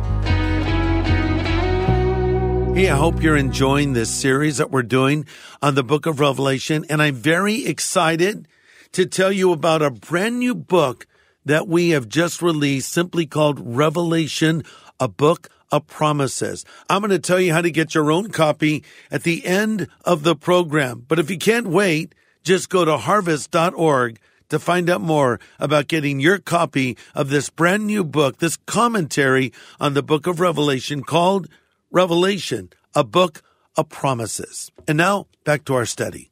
Hey, 2.74 2.88
I 2.88 2.96
hope 2.96 3.22
you're 3.22 3.36
enjoying 3.36 3.92
this 3.92 4.08
series 4.08 4.58
that 4.58 4.70
we're 4.70 4.82
doing 4.82 5.26
on 5.60 5.74
the 5.74 5.82
book 5.82 6.06
of 6.06 6.20
Revelation. 6.20 6.86
And 6.88 7.02
I'm 7.02 7.16
very 7.16 7.66
excited 7.66 8.46
to 8.92 9.04
tell 9.04 9.32
you 9.32 9.52
about 9.52 9.82
a 9.82 9.90
brand 9.90 10.38
new 10.38 10.54
book 10.54 11.06
that 11.44 11.66
we 11.66 11.90
have 11.90 12.08
just 12.08 12.40
released 12.40 12.92
simply 12.92 13.26
called 13.26 13.58
Revelation, 13.60 14.62
a 15.00 15.08
book 15.08 15.48
of 15.72 15.86
promises. 15.88 16.64
I'm 16.88 17.00
going 17.00 17.10
to 17.10 17.18
tell 17.18 17.40
you 17.40 17.52
how 17.52 17.62
to 17.62 17.70
get 17.70 17.94
your 17.94 18.12
own 18.12 18.28
copy 18.30 18.84
at 19.10 19.24
the 19.24 19.44
end 19.44 19.88
of 20.04 20.22
the 20.22 20.36
program. 20.36 21.04
But 21.08 21.18
if 21.18 21.30
you 21.30 21.38
can't 21.38 21.66
wait, 21.66 22.14
just 22.44 22.68
go 22.68 22.84
to 22.84 22.98
harvest.org 22.98 24.20
to 24.50 24.58
find 24.58 24.90
out 24.90 25.00
more 25.00 25.40
about 25.58 25.88
getting 25.88 26.20
your 26.20 26.38
copy 26.38 26.96
of 27.14 27.30
this 27.30 27.48
brand 27.48 27.86
new 27.86 28.04
book, 28.04 28.38
this 28.38 28.58
commentary 28.66 29.52
on 29.80 29.94
the 29.94 30.02
book 30.02 30.26
of 30.26 30.40
Revelation 30.40 31.02
called 31.02 31.48
Revelation, 31.90 32.68
a 32.94 33.02
book 33.02 33.42
of 33.76 33.88
promises. 33.88 34.70
And 34.86 34.98
now 34.98 35.26
back 35.44 35.64
to 35.64 35.74
our 35.74 35.86
study. 35.86 36.30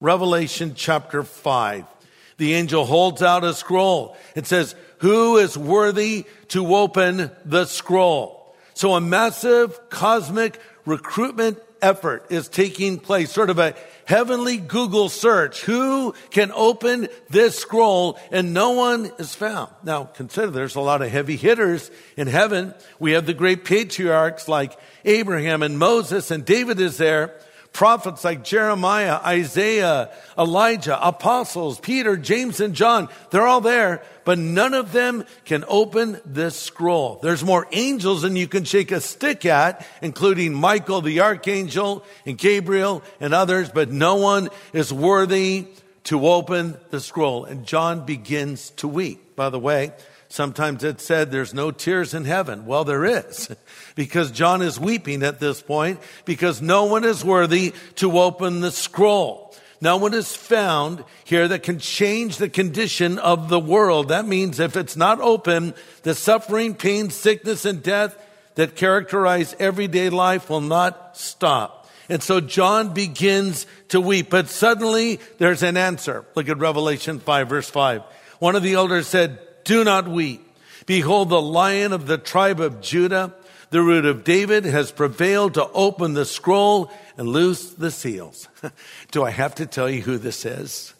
Revelation 0.00 0.74
chapter 0.76 1.24
5. 1.24 1.95
The 2.38 2.54
angel 2.54 2.84
holds 2.84 3.22
out 3.22 3.44
a 3.44 3.54
scroll. 3.54 4.16
It 4.34 4.46
says, 4.46 4.74
who 4.98 5.36
is 5.36 5.56
worthy 5.56 6.24
to 6.48 6.74
open 6.74 7.30
the 7.44 7.64
scroll? 7.64 8.54
So 8.74 8.94
a 8.94 9.00
massive 9.00 9.88
cosmic 9.88 10.60
recruitment 10.84 11.58
effort 11.82 12.26
is 12.30 12.48
taking 12.48 12.98
place, 12.98 13.30
sort 13.30 13.50
of 13.50 13.58
a 13.58 13.74
heavenly 14.04 14.56
Google 14.56 15.08
search. 15.08 15.62
Who 15.62 16.14
can 16.30 16.52
open 16.52 17.08
this 17.28 17.58
scroll? 17.58 18.18
And 18.30 18.54
no 18.54 18.72
one 18.72 19.10
is 19.18 19.34
found. 19.34 19.70
Now 19.82 20.04
consider 20.04 20.50
there's 20.50 20.76
a 20.76 20.80
lot 20.80 21.02
of 21.02 21.10
heavy 21.10 21.36
hitters 21.36 21.90
in 22.16 22.26
heaven. 22.26 22.74
We 22.98 23.12
have 23.12 23.26
the 23.26 23.34
great 23.34 23.64
patriarchs 23.64 24.48
like 24.48 24.78
Abraham 25.04 25.62
and 25.62 25.78
Moses 25.78 26.30
and 26.30 26.44
David 26.44 26.80
is 26.80 26.96
there 26.96 27.38
prophets 27.76 28.24
like 28.24 28.42
Jeremiah, 28.42 29.20
Isaiah, 29.22 30.08
Elijah, 30.38 30.98
apostles, 31.06 31.78
Peter, 31.78 32.16
James, 32.16 32.58
and 32.58 32.72
John. 32.72 33.10
They're 33.30 33.46
all 33.46 33.60
there, 33.60 34.02
but 34.24 34.38
none 34.38 34.72
of 34.72 34.92
them 34.92 35.26
can 35.44 35.62
open 35.68 36.18
this 36.24 36.56
scroll. 36.56 37.20
There's 37.22 37.44
more 37.44 37.68
angels 37.72 38.22
than 38.22 38.34
you 38.34 38.48
can 38.48 38.64
shake 38.64 38.92
a 38.92 39.00
stick 39.02 39.44
at, 39.44 39.86
including 40.00 40.54
Michael, 40.54 41.02
the 41.02 41.20
archangel, 41.20 42.02
and 42.24 42.38
Gabriel, 42.38 43.02
and 43.20 43.34
others, 43.34 43.68
but 43.68 43.90
no 43.90 44.14
one 44.14 44.48
is 44.72 44.90
worthy 44.90 45.66
to 46.04 46.26
open 46.26 46.78
the 46.88 47.00
scroll. 47.00 47.44
And 47.44 47.66
John 47.66 48.06
begins 48.06 48.70
to 48.76 48.88
weep. 48.88 49.36
By 49.36 49.50
the 49.50 49.58
way, 49.60 49.92
Sometimes 50.28 50.82
it's 50.82 51.04
said 51.04 51.30
there's 51.30 51.54
no 51.54 51.70
tears 51.70 52.14
in 52.14 52.24
heaven. 52.24 52.66
Well, 52.66 52.84
there 52.84 53.04
is 53.04 53.48
because 53.94 54.30
John 54.30 54.62
is 54.62 54.80
weeping 54.80 55.22
at 55.22 55.40
this 55.40 55.62
point 55.62 56.00
because 56.24 56.60
no 56.60 56.84
one 56.84 57.04
is 57.04 57.24
worthy 57.24 57.72
to 57.96 58.18
open 58.18 58.60
the 58.60 58.70
scroll. 58.70 59.54
No 59.80 59.98
one 59.98 60.14
is 60.14 60.34
found 60.34 61.04
here 61.24 61.48
that 61.48 61.62
can 61.62 61.78
change 61.78 62.38
the 62.38 62.48
condition 62.48 63.18
of 63.18 63.48
the 63.48 63.60
world. 63.60 64.08
That 64.08 64.26
means 64.26 64.58
if 64.58 64.76
it's 64.76 64.96
not 64.96 65.20
open, 65.20 65.74
the 66.02 66.14
suffering, 66.14 66.74
pain, 66.74 67.10
sickness, 67.10 67.64
and 67.64 67.82
death 67.82 68.16
that 68.54 68.74
characterize 68.74 69.54
everyday 69.58 70.08
life 70.08 70.48
will 70.48 70.62
not 70.62 71.16
stop. 71.16 71.88
And 72.08 72.22
so 72.22 72.40
John 72.40 72.94
begins 72.94 73.66
to 73.88 74.00
weep, 74.00 74.30
but 74.30 74.48
suddenly 74.48 75.20
there's 75.38 75.62
an 75.62 75.76
answer. 75.76 76.24
Look 76.34 76.48
at 76.48 76.58
Revelation 76.58 77.18
5 77.18 77.48
verse 77.48 77.68
5. 77.68 78.02
One 78.38 78.56
of 78.56 78.62
the 78.62 78.74
elders 78.74 79.06
said, 79.06 79.40
do 79.66 79.84
not 79.84 80.08
weep. 80.08 80.42
Behold, 80.86 81.28
the 81.28 81.42
lion 81.42 81.92
of 81.92 82.06
the 82.06 82.16
tribe 82.16 82.60
of 82.60 82.80
Judah, 82.80 83.34
the 83.70 83.82
root 83.82 84.06
of 84.06 84.24
David, 84.24 84.64
has 84.64 84.92
prevailed 84.92 85.54
to 85.54 85.68
open 85.72 86.14
the 86.14 86.24
scroll 86.24 86.90
and 87.18 87.28
loose 87.28 87.70
the 87.70 87.90
seals. 87.90 88.48
Do 89.10 89.24
I 89.24 89.30
have 89.30 89.56
to 89.56 89.66
tell 89.66 89.90
you 89.90 90.02
who 90.02 90.16
this 90.16 90.44
is? 90.44 90.94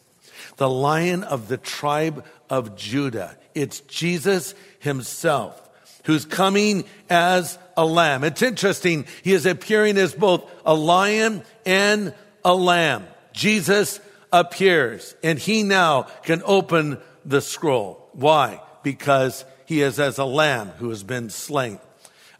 The 0.56 0.68
lion 0.68 1.22
of 1.22 1.46
the 1.48 1.56
tribe 1.56 2.24
of 2.50 2.76
Judah. 2.76 3.38
It's 3.54 3.80
Jesus 3.80 4.54
himself 4.80 5.62
who's 6.04 6.24
coming 6.24 6.84
as 7.08 7.58
a 7.76 7.84
lamb. 7.84 8.24
It's 8.24 8.42
interesting. 8.42 9.06
He 9.22 9.32
is 9.32 9.46
appearing 9.46 9.98
as 9.98 10.14
both 10.14 10.50
a 10.64 10.74
lion 10.74 11.42
and 11.64 12.14
a 12.44 12.54
lamb. 12.54 13.06
Jesus 13.32 14.00
appears 14.32 15.14
and 15.22 15.38
he 15.38 15.62
now 15.62 16.02
can 16.22 16.42
open 16.44 16.98
the 17.24 17.40
scroll. 17.40 18.05
Why? 18.16 18.62
Because 18.82 19.44
he 19.66 19.82
is 19.82 20.00
as 20.00 20.18
a 20.18 20.24
lamb 20.24 20.68
who 20.78 20.88
has 20.88 21.02
been 21.02 21.28
slain. 21.28 21.78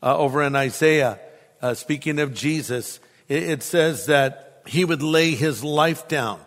Uh, 0.03 0.17
over 0.17 0.43
in 0.43 0.57
Isaiah, 0.57 1.21
uh, 1.61 1.75
speaking 1.75 2.19
of 2.19 2.33
Jesus, 2.33 2.99
it, 3.29 3.43
it 3.43 3.63
says 3.63 4.07
that 4.07 4.63
he 4.67 4.85
would 4.85 5.03
lay 5.03 5.33
his 5.33 5.63
life 5.63 6.09
down 6.09 6.41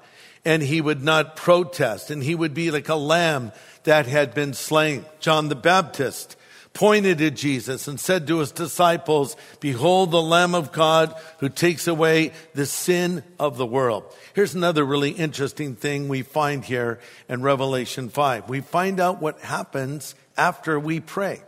and 0.44 0.64
he 0.64 0.82
would 0.82 1.04
not 1.04 1.36
protest 1.36 2.10
and 2.10 2.24
he 2.24 2.34
would 2.34 2.54
be 2.54 2.72
like 2.72 2.90
a 2.90 2.96
lamb 2.96 3.52
that 3.84 4.08
had 4.08 4.34
been 4.34 4.54
slain. 4.54 5.06
John 5.20 5.48
the 5.48 5.56
Baptist 5.56 6.36
pointed 6.74 7.18
to 7.18 7.32
Jesus 7.32 7.88
and 7.88 8.00
said 8.00 8.28
to 8.28 8.40
his 8.40 8.52
disciples, 8.52 9.36
behold 9.60 10.12
the 10.12 10.22
Lamb 10.22 10.56
of 10.56 10.72
God 10.72 11.14
who 11.40 11.50
takes 11.50 11.88
away 11.88 12.32
the 12.54 12.66
sin 12.66 13.24
of 13.40 13.58
the 13.58 13.66
world. 13.66 14.04
Here's 14.34 14.56
another 14.56 14.86
really 14.86 15.12
interesting 15.12 15.76
thing 15.76 16.08
we 16.08 16.22
find 16.22 16.64
here 16.64 17.00
in 17.28 17.42
Revelation 17.42 18.10
5. 18.10 18.50
We 18.50 18.62
find 18.62 19.00
out 19.00 19.22
what 19.22 19.40
happens 19.40 20.16
after 20.38 20.80
we 20.80 21.00
pray. 21.00 21.42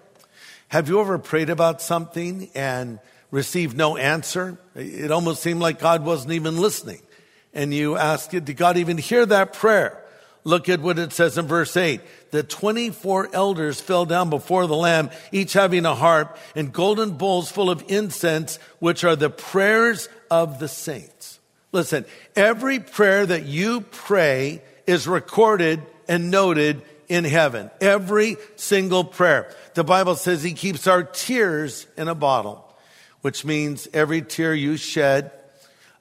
Have 0.67 0.89
you 0.89 0.99
ever 0.99 1.17
prayed 1.19 1.49
about 1.49 1.81
something 1.81 2.49
and 2.55 2.99
received 3.29 3.77
no 3.77 3.97
answer? 3.97 4.57
It 4.75 5.11
almost 5.11 5.43
seemed 5.43 5.61
like 5.61 5.79
God 5.79 6.03
wasn't 6.03 6.33
even 6.33 6.57
listening. 6.57 7.01
And 7.53 7.73
you 7.73 7.97
ask, 7.97 8.29
did 8.31 8.55
God 8.57 8.77
even 8.77 8.97
hear 8.97 9.25
that 9.25 9.53
prayer? 9.53 10.00
Look 10.43 10.69
at 10.69 10.81
what 10.81 10.97
it 10.97 11.13
says 11.13 11.37
in 11.37 11.45
verse 11.47 11.77
8. 11.77 12.01
The 12.31 12.43
24 12.43 13.29
elders 13.33 13.79
fell 13.79 14.05
down 14.05 14.29
before 14.29 14.65
the 14.65 14.75
Lamb, 14.75 15.11
each 15.31 15.53
having 15.53 15.85
a 15.85 15.93
harp 15.93 16.37
and 16.55 16.73
golden 16.73 17.11
bowls 17.11 17.51
full 17.51 17.69
of 17.69 17.83
incense, 17.87 18.57
which 18.79 19.03
are 19.03 19.15
the 19.15 19.29
prayers 19.29 20.09
of 20.31 20.59
the 20.59 20.67
saints. 20.67 21.39
Listen, 21.71 22.05
every 22.35 22.79
prayer 22.79 23.25
that 23.25 23.45
you 23.45 23.81
pray 23.81 24.61
is 24.87 25.07
recorded 25.07 25.81
and 26.07 26.31
noted 26.31 26.81
in 27.07 27.23
heaven. 27.23 27.69
Every 27.79 28.37
single 28.55 29.03
prayer. 29.03 29.53
The 29.75 29.83
Bible 29.83 30.15
says 30.15 30.43
he 30.43 30.53
keeps 30.53 30.87
our 30.87 31.03
tears 31.03 31.85
in 31.97 32.07
a 32.07 32.15
bottle, 32.15 32.67
which 33.21 33.45
means 33.45 33.87
every 33.93 34.21
tear 34.21 34.55
you 34.55 34.75
shed 34.75 35.31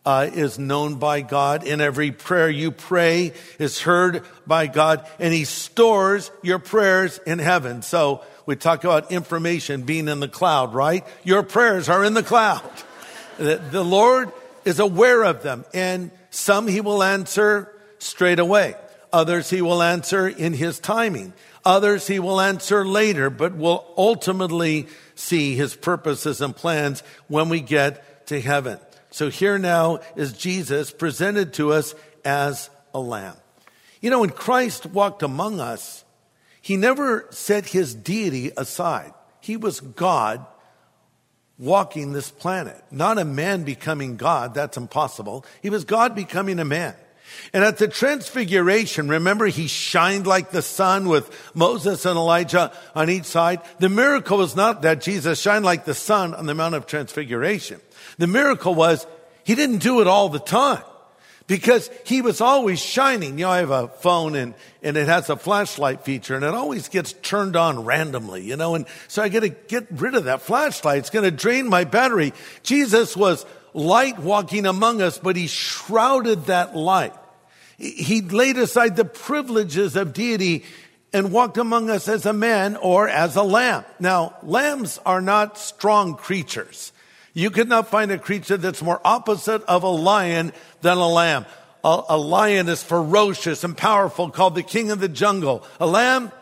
uh, 0.05 0.31
is 0.33 0.59
known 0.59 0.95
by 0.95 1.21
God, 1.21 1.67
and 1.67 1.83
every 1.83 2.11
prayer 2.11 2.49
you 2.49 2.71
pray 2.71 3.33
is 3.59 3.81
heard 3.81 4.25
by 4.47 4.67
God, 4.67 5.07
and 5.19 5.33
He 5.33 5.45
stores 5.45 6.31
your 6.43 6.59
prayers 6.59 7.19
in 7.27 7.39
heaven. 7.39 7.83
So 7.83 8.23
we 8.47 8.57
talk 8.57 8.83
about 8.83 9.13
information 9.13 9.83
being 9.83 10.09
in 10.09 10.21
the 10.21 10.29
cloud, 10.29 10.73
right? 10.73 11.07
Your 11.23 11.43
prayers 11.43 11.89
are 11.89 12.03
in 12.03 12.15
the 12.15 12.23
cloud. 12.23 12.63
the, 13.39 13.57
the 13.71 13.85
Lord 13.85 14.33
is 14.65 14.81
aware 14.81 15.23
of 15.23 15.43
them, 15.43 15.65
and 15.75 16.11
some 16.31 16.67
He 16.67 16.81
will 16.81 17.03
answer 17.03 17.71
straight 17.99 18.39
away. 18.39 18.75
Others 19.13 19.51
He 19.51 19.61
will 19.61 19.83
answer 19.83 20.27
in 20.27 20.55
His 20.55 20.79
timing. 20.79 21.35
Others 21.63 22.07
He 22.07 22.19
will 22.19 22.41
answer 22.41 22.87
later, 22.87 23.29
but 23.29 23.55
will 23.55 23.93
ultimately 23.99 24.89
see 25.15 25.57
His 25.57 25.77
purposes 25.77 26.41
and 26.41 26.57
plans 26.57 27.03
when 27.29 27.51
we 27.51 27.61
get 27.61 28.27
to 28.29 28.41
heaven. 28.41 28.79
So 29.11 29.29
here 29.29 29.59
now 29.59 30.01
is 30.17 30.33
Jesus 30.33 30.91
presented 30.91 31.55
to 31.55 31.73
us 31.73 31.95
as 32.25 32.71
a 32.95 33.01
lamb. 33.01 33.37
You 34.01 34.11
know, 34.11 34.21
when 34.21 34.31
Christ 34.31 34.87
walked 34.87 35.23
among 35.23 35.61
us, 35.61 36.05
he 36.63 36.77
never 36.77 37.27
set 37.31 37.67
his 37.67 37.95
deity 37.95 38.53
aside. 38.57 39.13
He 39.41 39.57
was 39.57 39.81
God 39.81 40.45
walking 41.59 42.13
this 42.13 42.31
planet, 42.31 42.83
not 42.91 43.19
a 43.19 43.25
man 43.25 43.65
becoming 43.65 44.17
God. 44.17 44.55
That's 44.55 44.77
impossible. 44.77 45.45
He 45.63 45.71
was 45.71 45.85
God 45.85 46.15
becoming 46.15 46.59
a 46.59 46.65
man. 46.65 46.95
And 47.53 47.63
at 47.63 47.79
the 47.79 47.89
transfiguration, 47.89 49.09
remember 49.09 49.47
he 49.47 49.69
shined 49.69 50.27
like 50.27 50.51
the 50.51 50.63
sun 50.63 51.09
with 51.09 51.31
Moses 51.55 52.05
and 52.05 52.17
Elijah 52.17 52.73
on 52.95 53.09
each 53.09 53.25
side. 53.25 53.61
The 53.79 53.89
miracle 53.89 54.39
was 54.39 54.57
not 54.57 54.83
that 54.83 55.01
Jesus 55.01 55.41
shined 55.41 55.65
like 55.65 55.85
the 55.85 55.95
sun 55.95 56.35
on 56.35 56.47
the 56.47 56.55
Mount 56.55 56.75
of 56.75 56.87
Transfiguration. 56.87 57.81
The 58.19 58.27
miracle 58.27 58.75
was 58.75 59.07
he 59.45 59.55
didn't 59.55 59.79
do 59.79 60.01
it 60.01 60.07
all 60.07 60.29
the 60.29 60.39
time 60.39 60.83
because 61.47 61.91
he 62.05 62.23
was 62.23 62.41
always 62.41 62.79
shining. 62.79 63.37
You 63.37 63.47
know, 63.47 63.51
I 63.51 63.59
have 63.59 63.73
a 63.73 63.89
phone 63.89 64.37
and, 64.37 64.55
and 64.83 64.97
it 64.97 65.09
has 65.09 65.29
a 65.31 65.37
flashlight 65.37 66.05
feature 66.05 66.37
and 66.37 66.45
it 66.45 66.55
always 66.55 66.89
gets 66.89 67.13
turned 67.13 67.57
on 67.57 67.85
randomly, 67.85 68.43
you 68.43 68.57
know, 68.57 68.77
and 68.77 68.87
so 69.09 69.23
I 69.23 69.29
got 69.29 69.41
to 69.41 69.49
get 69.49 69.89
rid 69.91 70.15
of 70.15 70.25
that 70.25 70.43
flashlight. 70.43 70.99
It's 70.99 71.11
going 71.11 71.25
to 71.25 71.33
drain 71.33 71.69
my 71.69 71.83
battery. 71.83 72.33
Jesus 72.63 73.17
was 73.17 73.45
light 73.75 74.19
walking 74.21 74.65
among 74.65 75.03
us, 75.03 75.19
but 75.19 75.35
he 75.35 75.49
shrouded 75.49 76.47
that 76.47 76.77
light. 76.77 77.15
He 77.79 78.21
laid 78.21 78.57
aside 78.57 78.95
the 78.95 79.05
privileges 79.05 79.97
of 79.97 80.13
deity 80.13 80.65
and 81.13 81.33
walked 81.33 81.59
among 81.59 81.91
us 81.91 82.09
as 82.09 82.27
a 82.27 82.33
man 82.33 82.77
or 82.77 83.09
as 83.09 83.35
a 83.35 83.43
lamb. 83.43 83.85
Now, 83.99 84.37
lambs 84.43 85.01
are 85.05 85.21
not 85.21 85.59
strong 85.59 86.15
creatures. 86.15 86.93
You 87.33 87.51
could 87.51 87.69
not 87.69 87.89
find 87.89 88.11
a 88.11 88.19
creature 88.19 88.57
that's 88.57 88.83
more 88.83 89.01
opposite 89.05 89.63
of 89.65 89.83
a 89.83 89.89
lion 89.89 90.53
than 90.83 90.99
a 90.99 91.09
lamb. 91.09 91.47
A, 91.85 92.03
a, 92.11 92.19
lion 92.19 92.69
is 92.69 92.83
ferocious 92.83 93.65
and 93.65 93.77
powerful, 93.77 94.31
called 94.31 94.55
the 94.55 94.63
king 94.63 94.91
of 94.91 95.01
the 95.01 95.09
jungle. 95.09 95.65
A 95.79 95.87
lamb, 95.87 96.33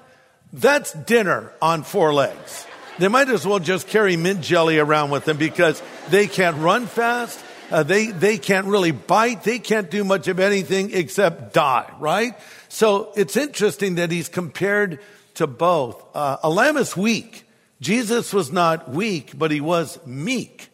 that's 0.52 0.92
dinner 0.92 1.52
on 1.62 1.82
four 1.82 2.12
legs. 2.12 2.66
They 2.98 3.08
might 3.08 3.28
as 3.28 3.46
well 3.46 3.60
just 3.60 3.86
carry 3.86 4.16
mint 4.16 4.40
jelly 4.40 4.78
around 4.78 5.10
with 5.10 5.24
them 5.24 5.36
because 5.36 5.80
they 6.08 6.26
can't 6.26 6.56
run 6.56 6.86
fast. 6.86 7.44
Uh, 7.70 7.82
they, 7.82 8.06
they 8.06 8.38
can't 8.38 8.66
really 8.66 8.90
bite. 8.90 9.44
They 9.44 9.58
can't 9.58 9.90
do 9.90 10.02
much 10.02 10.26
of 10.26 10.40
anything 10.40 10.92
except 10.94 11.52
die, 11.52 11.88
right? 12.00 12.34
So 12.68 13.12
it's 13.14 13.36
interesting 13.36 13.96
that 13.96 14.10
he's 14.10 14.28
compared 14.28 15.00
to 15.34 15.46
both. 15.46 16.02
Uh, 16.16 16.38
a 16.42 16.50
lamb 16.50 16.76
is 16.76 16.96
weak. 16.96 17.44
Jesus 17.80 18.32
was 18.32 18.50
not 18.50 18.90
weak, 18.90 19.38
but 19.38 19.50
he 19.50 19.60
was 19.60 20.04
meek. 20.04 20.68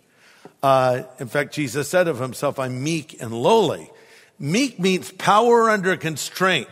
Uh, 0.64 1.02
in 1.18 1.28
fact, 1.28 1.52
Jesus 1.52 1.90
said 1.90 2.08
of 2.08 2.18
himself, 2.18 2.58
I'm 2.58 2.82
meek 2.82 3.20
and 3.20 3.34
lowly. 3.34 3.90
Meek 4.38 4.78
means 4.78 5.12
power 5.12 5.68
under 5.68 5.94
constraint. 5.94 6.68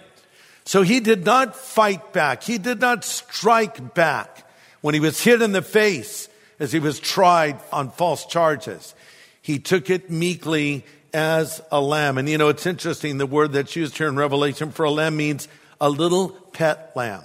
So 0.65 0.81
he 0.81 0.99
did 0.99 1.27
not 1.27 1.55
fight 1.55 2.15
back. 2.15 2.43
He 2.43 2.57
did 2.57 2.81
not 2.81 3.05
strike 3.05 3.93
back 3.93 4.49
when 4.81 4.95
he 4.95 5.01
was 5.01 5.23
hit 5.23 5.43
in 5.43 5.53
the 5.53 5.61
face 5.61 6.31
as 6.59 6.73
he 6.73 6.79
was 6.79 7.01
tried 7.01 7.61
on 7.71 7.91
false 7.91 8.25
charges. 8.25 8.95
He 9.43 9.59
took 9.59 9.91
it 9.91 10.11
meekly 10.11 10.87
as 11.13 11.61
a 11.71 11.79
lamb. 11.79 12.17
And 12.17 12.31
you 12.31 12.39
know, 12.39 12.49
it's 12.49 12.65
interesting. 12.65 13.19
The 13.19 13.27
word 13.27 13.53
that's 13.53 13.77
used 13.77 13.99
here 13.99 14.09
in 14.09 14.17
Revelation 14.17 14.71
for 14.71 14.85
a 14.85 14.91
lamb 14.91 15.19
means 15.19 15.49
a 15.83 15.91
little 15.91 16.31
pet 16.31 16.93
lamb. 16.97 17.25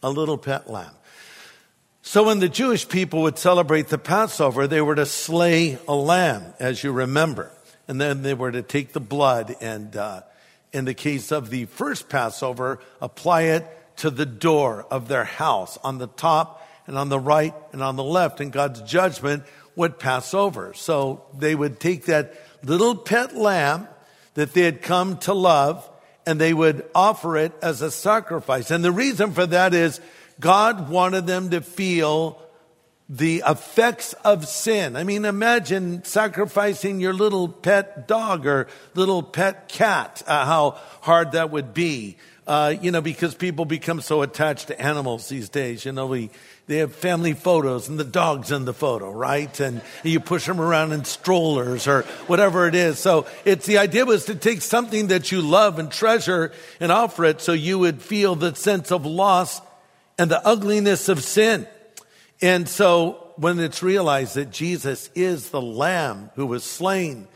A 0.00 0.10
little 0.10 0.38
pet 0.38 0.70
lamb. 0.70 0.94
So 2.06 2.24
when 2.24 2.38
the 2.38 2.50
Jewish 2.50 2.86
people 2.86 3.22
would 3.22 3.38
celebrate 3.38 3.88
the 3.88 3.96
Passover, 3.96 4.66
they 4.66 4.82
were 4.82 4.94
to 4.94 5.06
slay 5.06 5.78
a 5.88 5.94
lamb, 5.94 6.52
as 6.60 6.84
you 6.84 6.92
remember. 6.92 7.50
And 7.88 7.98
then 7.98 8.20
they 8.20 8.34
were 8.34 8.52
to 8.52 8.60
take 8.60 8.92
the 8.92 9.00
blood 9.00 9.56
and, 9.62 9.96
uh, 9.96 10.20
in 10.70 10.84
the 10.84 10.92
case 10.92 11.32
of 11.32 11.48
the 11.48 11.64
first 11.64 12.10
Passover, 12.10 12.78
apply 13.00 13.44
it 13.44 13.66
to 13.96 14.10
the 14.10 14.26
door 14.26 14.86
of 14.90 15.08
their 15.08 15.24
house 15.24 15.78
on 15.82 15.96
the 15.96 16.06
top 16.08 16.68
and 16.86 16.98
on 16.98 17.08
the 17.08 17.18
right 17.18 17.54
and 17.72 17.82
on 17.82 17.96
the 17.96 18.04
left. 18.04 18.38
And 18.38 18.52
God's 18.52 18.82
judgment 18.82 19.42
would 19.74 19.98
pass 19.98 20.34
over. 20.34 20.74
So 20.74 21.24
they 21.36 21.54
would 21.54 21.80
take 21.80 22.04
that 22.04 22.34
little 22.62 22.96
pet 22.96 23.34
lamb 23.34 23.88
that 24.34 24.52
they 24.52 24.62
had 24.62 24.82
come 24.82 25.16
to 25.20 25.32
love 25.32 25.88
and 26.26 26.38
they 26.38 26.52
would 26.52 26.84
offer 26.94 27.38
it 27.38 27.52
as 27.62 27.80
a 27.80 27.90
sacrifice. 27.90 28.70
And 28.70 28.84
the 28.84 28.92
reason 28.92 29.32
for 29.32 29.46
that 29.46 29.72
is 29.72 30.02
God 30.40 30.88
wanted 30.88 31.26
them 31.26 31.50
to 31.50 31.60
feel 31.60 32.40
the 33.08 33.42
effects 33.46 34.14
of 34.24 34.46
sin. 34.46 34.96
I 34.96 35.04
mean, 35.04 35.24
imagine 35.24 36.04
sacrificing 36.04 37.00
your 37.00 37.12
little 37.12 37.48
pet 37.48 38.08
dog 38.08 38.46
or 38.46 38.66
little 38.94 39.22
pet 39.22 39.68
cat, 39.68 40.22
uh, 40.26 40.46
how 40.46 40.78
hard 41.02 41.32
that 41.32 41.50
would 41.50 41.74
be. 41.74 42.16
Uh, 42.46 42.74
you 42.82 42.90
know, 42.90 43.00
because 43.00 43.34
people 43.34 43.64
become 43.64 44.02
so 44.02 44.20
attached 44.20 44.66
to 44.66 44.78
animals 44.78 45.30
these 45.30 45.48
days. 45.48 45.86
You 45.86 45.92
know, 45.92 46.06
we, 46.06 46.28
they 46.66 46.78
have 46.78 46.94
family 46.94 47.32
photos 47.32 47.88
and 47.88 47.98
the 47.98 48.04
dog's 48.04 48.52
in 48.52 48.66
the 48.66 48.74
photo, 48.74 49.10
right? 49.10 49.58
And 49.60 49.80
you 50.02 50.20
push 50.20 50.44
them 50.44 50.60
around 50.60 50.92
in 50.92 51.06
strollers 51.06 51.88
or 51.88 52.02
whatever 52.26 52.68
it 52.68 52.74
is. 52.74 52.98
So 52.98 53.26
it's 53.46 53.64
the 53.64 53.78
idea 53.78 54.04
was 54.04 54.26
to 54.26 54.34
take 54.34 54.60
something 54.60 55.06
that 55.06 55.32
you 55.32 55.40
love 55.40 55.78
and 55.78 55.90
treasure 55.90 56.52
and 56.80 56.92
offer 56.92 57.24
it 57.24 57.40
so 57.40 57.52
you 57.52 57.78
would 57.78 58.02
feel 58.02 58.34
the 58.34 58.54
sense 58.54 58.92
of 58.92 59.06
loss 59.06 59.62
and 60.18 60.30
the 60.30 60.46
ugliness 60.46 61.08
of 61.08 61.22
sin. 61.22 61.66
And 62.40 62.68
so 62.68 63.32
when 63.36 63.58
it's 63.58 63.82
realized 63.82 64.36
that 64.36 64.50
Jesus 64.50 65.10
is 65.14 65.50
the 65.50 65.62
lamb 65.62 66.30
who 66.34 66.46
was 66.46 66.64
slain, 66.64 67.28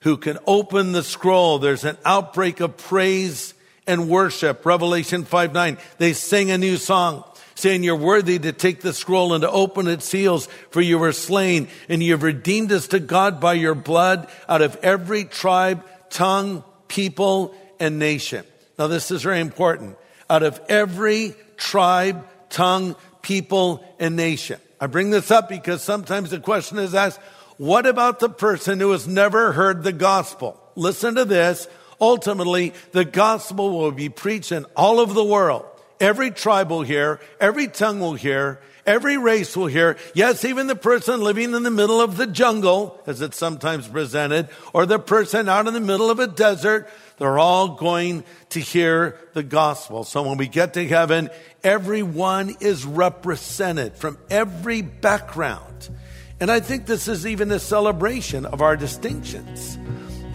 who 0.00 0.16
can 0.16 0.38
open 0.46 0.92
the 0.92 1.02
scroll, 1.02 1.58
there's 1.58 1.84
an 1.84 1.98
outbreak 2.04 2.60
of 2.60 2.76
praise 2.76 3.54
and 3.86 4.08
worship. 4.08 4.64
Revelation 4.64 5.24
5 5.24 5.52
9. 5.52 5.78
They 5.98 6.12
sing 6.12 6.50
a 6.50 6.58
new 6.58 6.76
song 6.76 7.24
saying, 7.54 7.82
You're 7.82 7.96
worthy 7.96 8.38
to 8.38 8.52
take 8.52 8.80
the 8.80 8.92
scroll 8.92 9.34
and 9.34 9.42
to 9.42 9.50
open 9.50 9.88
its 9.88 10.04
seals, 10.04 10.46
for 10.70 10.80
you 10.80 10.98
were 10.98 11.12
slain, 11.12 11.68
and 11.88 12.02
you 12.02 12.12
have 12.12 12.22
redeemed 12.22 12.72
us 12.72 12.88
to 12.88 13.00
God 13.00 13.40
by 13.40 13.54
your 13.54 13.74
blood 13.74 14.28
out 14.48 14.62
of 14.62 14.76
every 14.82 15.24
tribe, 15.24 15.84
tongue, 16.10 16.62
people, 16.88 17.54
and 17.80 17.98
nation. 17.98 18.44
Now, 18.78 18.86
this 18.86 19.10
is 19.10 19.22
very 19.22 19.40
important. 19.40 19.96
Out 20.28 20.42
of 20.42 20.60
every 20.68 21.34
tribe, 21.56 22.26
tongue, 22.48 22.96
people, 23.22 23.84
and 23.98 24.16
nation. 24.16 24.60
I 24.80 24.86
bring 24.86 25.10
this 25.10 25.30
up 25.30 25.48
because 25.48 25.82
sometimes 25.82 26.30
the 26.30 26.40
question 26.40 26.78
is 26.78 26.94
asked, 26.94 27.20
what 27.56 27.86
about 27.86 28.20
the 28.20 28.28
person 28.28 28.80
who 28.80 28.90
has 28.92 29.08
never 29.08 29.52
heard 29.52 29.82
the 29.82 29.92
gospel? 29.92 30.60
Listen 30.74 31.14
to 31.14 31.24
this. 31.24 31.68
Ultimately, 32.00 32.74
the 32.92 33.06
gospel 33.06 33.78
will 33.78 33.92
be 33.92 34.10
preached 34.10 34.52
in 34.52 34.66
all 34.76 35.00
of 35.00 35.14
the 35.14 35.24
world. 35.24 35.64
Every 35.98 36.30
tribe 36.30 36.68
will 36.68 36.82
hear, 36.82 37.20
every 37.40 37.68
tongue 37.68 38.00
will 38.00 38.14
hear, 38.14 38.60
every 38.84 39.16
race 39.16 39.56
will 39.56 39.66
hear. 39.66 39.96
Yes, 40.14 40.44
even 40.44 40.66
the 40.66 40.76
person 40.76 41.22
living 41.22 41.54
in 41.54 41.62
the 41.62 41.70
middle 41.70 42.02
of 42.02 42.18
the 42.18 42.26
jungle, 42.26 43.00
as 43.06 43.22
it's 43.22 43.38
sometimes 43.38 43.88
presented, 43.88 44.50
or 44.74 44.84
the 44.84 44.98
person 44.98 45.48
out 45.48 45.66
in 45.66 45.72
the 45.72 45.80
middle 45.80 46.10
of 46.10 46.20
a 46.20 46.26
desert, 46.26 46.90
they're 47.18 47.38
all 47.38 47.68
going 47.68 48.24
to 48.50 48.60
hear 48.60 49.18
the 49.32 49.42
gospel. 49.42 50.04
So 50.04 50.22
when 50.22 50.36
we 50.36 50.48
get 50.48 50.74
to 50.74 50.86
heaven, 50.86 51.30
everyone 51.64 52.56
is 52.60 52.84
represented 52.84 53.96
from 53.96 54.18
every 54.30 54.82
background. 54.82 55.88
And 56.40 56.50
I 56.50 56.60
think 56.60 56.86
this 56.86 57.08
is 57.08 57.26
even 57.26 57.50
a 57.50 57.58
celebration 57.58 58.44
of 58.44 58.60
our 58.60 58.76
distinctions, 58.76 59.78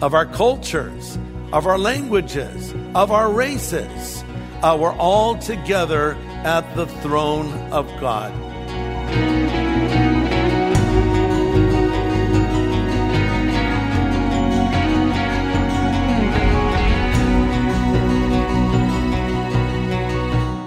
of 0.00 0.14
our 0.14 0.26
cultures, 0.26 1.16
of 1.52 1.66
our 1.66 1.78
languages, 1.78 2.74
of 2.94 3.12
our 3.12 3.30
races. 3.30 4.24
Uh, 4.62 4.76
we're 4.80 4.96
all 4.96 5.38
together 5.38 6.14
at 6.44 6.74
the 6.74 6.86
throne 6.86 7.52
of 7.70 7.86
God. 8.00 8.51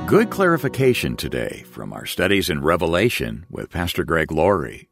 Good 0.07 0.29
clarification 0.29 1.15
today 1.15 1.63
from 1.71 1.91
our 1.91 2.05
studies 2.05 2.47
in 2.47 2.61
Revelation 2.61 3.43
with 3.49 3.71
Pastor 3.71 4.03
Greg 4.03 4.31
Laurie. 4.31 4.87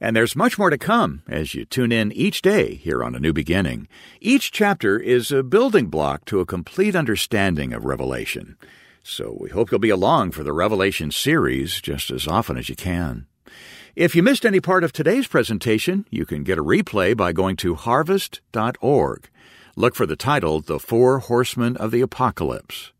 And 0.00 0.14
there's 0.14 0.36
much 0.36 0.58
more 0.58 0.70
to 0.70 0.78
come 0.78 1.22
as 1.28 1.56
you 1.56 1.64
tune 1.64 1.90
in 1.90 2.12
each 2.12 2.40
day 2.40 2.76
here 2.76 3.02
on 3.02 3.16
A 3.16 3.20
New 3.20 3.32
Beginning. 3.32 3.88
Each 4.20 4.52
chapter 4.52 4.96
is 4.96 5.32
a 5.32 5.42
building 5.42 5.88
block 5.88 6.24
to 6.26 6.38
a 6.38 6.46
complete 6.46 6.94
understanding 6.94 7.72
of 7.72 7.84
Revelation. 7.84 8.56
So 9.02 9.36
we 9.40 9.50
hope 9.50 9.72
you'll 9.72 9.80
be 9.80 9.90
along 9.90 10.30
for 10.30 10.44
the 10.44 10.52
Revelation 10.52 11.10
series 11.10 11.80
just 11.80 12.12
as 12.12 12.28
often 12.28 12.56
as 12.56 12.68
you 12.68 12.76
can. 12.76 13.26
If 13.96 14.14
you 14.14 14.22
missed 14.22 14.46
any 14.46 14.60
part 14.60 14.84
of 14.84 14.92
today's 14.92 15.26
presentation, 15.26 16.06
you 16.10 16.24
can 16.24 16.44
get 16.44 16.58
a 16.58 16.64
replay 16.64 17.16
by 17.16 17.32
going 17.32 17.56
to 17.56 17.74
harvest.org. 17.74 19.28
Look 19.74 19.96
for 19.96 20.06
the 20.06 20.16
title, 20.16 20.60
The 20.60 20.78
Four 20.78 21.18
Horsemen 21.18 21.76
of 21.76 21.90
the 21.90 22.02
Apocalypse. 22.02 22.92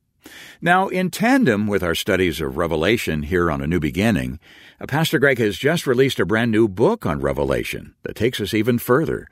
Now, 0.61 0.89
in 0.89 1.11
tandem 1.11 1.67
with 1.67 1.83
our 1.83 1.95
studies 1.95 2.41
of 2.41 2.57
Revelation 2.57 3.23
here 3.23 3.51
on 3.51 3.61
A 3.61 3.67
New 3.67 3.81
Beginning, 3.81 4.39
uh, 4.81 4.87
Pastor 4.87 5.19
Greg 5.19 5.39
has 5.39 5.57
just 5.57 5.87
released 5.87 6.21
a 6.21 6.27
brand 6.27 6.51
new 6.51 6.69
book 6.69 7.07
on 7.07 7.21
Revelation 7.21 7.95
that 8.03 8.17
takes 8.17 8.41
us 8.41 8.55
even 8.55 8.79
further. 8.79 9.29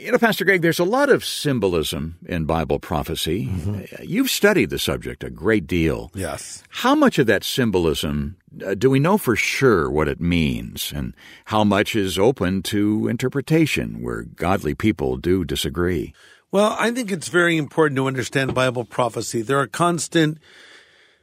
You 0.00 0.12
know, 0.12 0.18
Pastor 0.18 0.44
Greg, 0.44 0.62
there's 0.62 0.78
a 0.78 0.84
lot 0.84 1.08
of 1.08 1.24
symbolism 1.24 2.18
in 2.24 2.44
Bible 2.44 2.78
prophecy. 2.78 3.46
Mm-hmm. 3.46 4.04
You've 4.04 4.30
studied 4.30 4.70
the 4.70 4.78
subject 4.78 5.24
a 5.24 5.30
great 5.30 5.66
deal. 5.66 6.12
Yes. 6.14 6.62
How 6.68 6.94
much 6.94 7.18
of 7.18 7.26
that 7.26 7.42
symbolism 7.42 8.36
uh, 8.64 8.74
do 8.74 8.88
we 8.90 9.00
know 9.00 9.18
for 9.18 9.34
sure 9.34 9.90
what 9.90 10.06
it 10.06 10.20
means, 10.20 10.92
and 10.94 11.14
how 11.46 11.64
much 11.64 11.96
is 11.96 12.16
open 12.16 12.62
to 12.62 13.08
interpretation 13.08 14.00
where 14.00 14.22
godly 14.22 14.74
people 14.74 15.16
do 15.16 15.44
disagree? 15.44 16.14
Well, 16.50 16.74
I 16.78 16.90
think 16.92 17.12
it's 17.12 17.28
very 17.28 17.58
important 17.58 17.96
to 17.96 18.06
understand 18.06 18.54
Bible 18.54 18.86
prophecy. 18.86 19.42
There 19.42 19.58
are 19.58 19.66
constant 19.66 20.38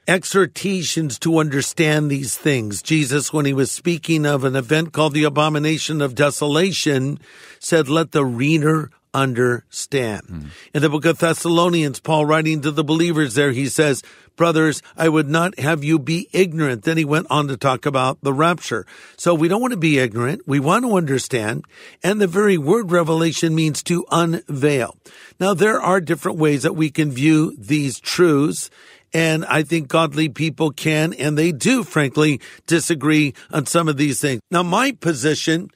exhortations 0.07 1.17
to 1.17 1.39
understand 1.39 2.11
these 2.11 2.37
things. 2.37 2.83
Jesus, 2.83 3.33
when 3.33 3.47
he 3.47 3.53
was 3.53 3.71
speaking 3.71 4.27
of 4.27 4.43
an 4.43 4.55
event 4.55 4.93
called 4.93 5.13
the 5.13 5.23
abomination 5.23 5.99
of 5.99 6.13
desolation, 6.13 7.17
said, 7.59 7.89
let 7.89 8.11
the 8.11 8.23
reader 8.23 8.91
understand. 9.23 10.23
Mm. 10.29 10.45
In 10.73 10.81
the 10.81 10.89
book 10.89 11.05
of 11.05 11.19
Thessalonians, 11.19 11.99
Paul 11.99 12.25
writing 12.25 12.61
to 12.61 12.71
the 12.71 12.83
believers 12.83 13.33
there, 13.33 13.51
he 13.51 13.67
says, 13.67 14.03
brothers, 14.35 14.81
I 14.97 15.09
would 15.09 15.29
not 15.29 15.57
have 15.59 15.83
you 15.83 15.97
be 15.97 16.27
ignorant. 16.33 16.83
Then 16.83 16.97
he 16.97 17.05
went 17.05 17.27
on 17.29 17.47
to 17.47 17.57
talk 17.57 17.85
about 17.85 18.19
the 18.21 18.33
rapture. 18.33 18.85
So 19.17 19.33
we 19.33 19.47
don't 19.47 19.61
want 19.61 19.71
to 19.71 19.77
be 19.77 19.99
ignorant. 19.99 20.41
We 20.45 20.59
want 20.59 20.85
to 20.85 20.97
understand. 20.97 21.63
And 22.03 22.19
the 22.19 22.27
very 22.27 22.57
word 22.57 22.91
revelation 22.91 23.55
means 23.55 23.81
to 23.83 24.05
unveil. 24.11 24.97
Now, 25.39 25.53
there 25.53 25.81
are 25.81 26.01
different 26.01 26.37
ways 26.37 26.63
that 26.63 26.75
we 26.75 26.89
can 26.89 27.11
view 27.11 27.55
these 27.57 27.99
truths. 27.99 28.69
And 29.13 29.45
I 29.45 29.63
think 29.63 29.87
godly 29.87 30.27
people 30.27 30.71
can, 30.71 31.13
and 31.13 31.37
they 31.37 31.53
do, 31.53 31.83
frankly, 31.85 32.41
disagree 32.67 33.33
on 33.49 33.65
some 33.65 33.87
of 33.87 33.95
these 33.95 34.19
things. 34.19 34.41
Now, 34.51 34.63
my 34.63 34.91
position 34.91 35.69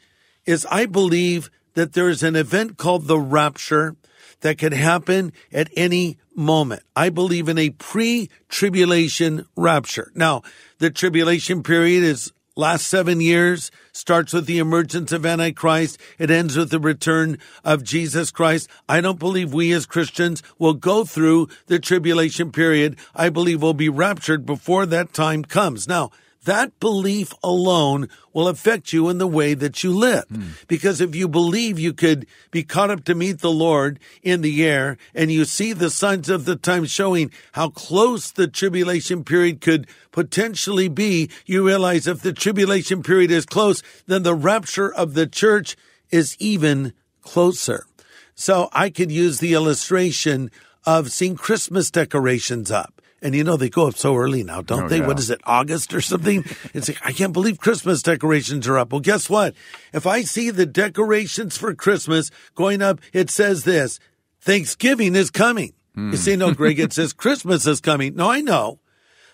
is 0.45 0.67
I 0.69 0.87
believe 0.87 1.49
that 1.79 1.93
there 1.93 2.09
is 2.09 2.23
an 2.23 2.35
event 2.35 2.77
called 2.77 3.07
the 3.07 3.19
rapture 3.19 3.95
that 4.41 4.57
can 4.57 4.73
happen 4.73 5.31
at 5.51 5.69
any 5.75 6.17
moment. 6.35 6.83
I 6.95 7.09
believe 7.09 7.49
in 7.49 7.57
a 7.57 7.69
pre-tribulation 7.71 9.45
rapture. 9.55 10.11
Now, 10.13 10.43
the 10.79 10.89
tribulation 10.89 11.63
period 11.63 12.03
is 12.03 12.31
last 12.55 12.87
seven 12.87 13.21
years, 13.21 13.71
starts 13.93 14.33
with 14.33 14.45
the 14.45 14.59
emergence 14.59 15.13
of 15.13 15.25
Antichrist. 15.25 15.97
It 16.17 16.29
ends 16.29 16.57
with 16.57 16.69
the 16.69 16.79
return 16.79 17.37
of 17.63 17.83
Jesus 17.83 18.31
Christ. 18.31 18.69
I 18.87 18.99
don't 18.99 19.19
believe 19.19 19.53
we 19.53 19.71
as 19.71 19.85
Christians 19.85 20.43
will 20.57 20.73
go 20.73 21.05
through 21.05 21.47
the 21.67 21.79
tribulation 21.79 22.51
period. 22.51 22.97
I 23.15 23.29
believe 23.29 23.61
we'll 23.61 23.73
be 23.73 23.89
raptured 23.89 24.45
before 24.45 24.85
that 24.87 25.13
time 25.13 25.43
comes. 25.43 25.87
Now, 25.87 26.11
that 26.45 26.79
belief 26.79 27.33
alone 27.43 28.07
will 28.33 28.47
affect 28.47 28.93
you 28.93 29.09
in 29.09 29.17
the 29.17 29.27
way 29.27 29.53
that 29.53 29.83
you 29.83 29.91
live. 29.91 30.25
Mm. 30.29 30.65
Because 30.67 31.01
if 31.01 31.15
you 31.15 31.27
believe 31.27 31.77
you 31.77 31.93
could 31.93 32.25
be 32.51 32.63
caught 32.63 32.89
up 32.89 33.03
to 33.05 33.15
meet 33.15 33.39
the 33.39 33.51
Lord 33.51 33.99
in 34.23 34.41
the 34.41 34.65
air 34.65 34.97
and 35.13 35.31
you 35.31 35.45
see 35.45 35.73
the 35.73 35.89
signs 35.89 36.29
of 36.29 36.45
the 36.45 36.55
time 36.55 36.85
showing 36.85 37.31
how 37.53 37.69
close 37.69 38.31
the 38.31 38.47
tribulation 38.47 39.23
period 39.23 39.61
could 39.61 39.87
potentially 40.11 40.87
be, 40.87 41.29
you 41.45 41.65
realize 41.65 42.07
if 42.07 42.21
the 42.21 42.33
tribulation 42.33 43.03
period 43.03 43.31
is 43.31 43.45
close, 43.45 43.83
then 44.07 44.23
the 44.23 44.35
rapture 44.35 44.93
of 44.93 45.13
the 45.13 45.27
church 45.27 45.75
is 46.09 46.37
even 46.39 46.93
closer. 47.21 47.85
So 48.33 48.69
I 48.71 48.89
could 48.89 49.11
use 49.11 49.39
the 49.39 49.53
illustration 49.53 50.49
of 50.85 51.11
seeing 51.11 51.35
Christmas 51.35 51.91
decorations 51.91 52.71
up. 52.71 52.98
And 53.21 53.35
you 53.35 53.43
know, 53.43 53.57
they 53.57 53.69
go 53.69 53.87
up 53.87 53.95
so 53.95 54.15
early 54.15 54.43
now, 54.43 54.61
don't 54.61 54.83
oh, 54.83 54.87
they? 54.87 54.99
Yeah. 54.99 55.07
What 55.07 55.19
is 55.19 55.29
it, 55.29 55.41
August 55.43 55.93
or 55.93 56.01
something? 56.01 56.45
It's 56.73 56.87
like, 56.87 56.99
I 57.03 57.11
can't 57.11 57.33
believe 57.33 57.59
Christmas 57.59 58.01
decorations 58.01 58.67
are 58.67 58.77
up. 58.77 58.91
Well, 58.91 59.01
guess 59.01 59.29
what? 59.29 59.55
If 59.93 60.05
I 60.05 60.21
see 60.21 60.49
the 60.49 60.65
decorations 60.65 61.57
for 61.57 61.73
Christmas 61.73 62.31
going 62.53 62.81
up, 62.81 62.99
it 63.11 63.29
says 63.29 63.63
this 63.63 63.99
Thanksgiving 64.41 65.15
is 65.15 65.31
coming. 65.31 65.73
Mm. 65.97 66.11
You 66.11 66.17
say, 66.17 66.35
no, 66.35 66.53
Greg, 66.53 66.79
it 66.79 66.93
says 66.99 67.13
Christmas 67.13 67.65
is 67.65 67.81
coming. 67.81 68.15
No, 68.15 68.29
I 68.29 68.41
know. 68.41 68.79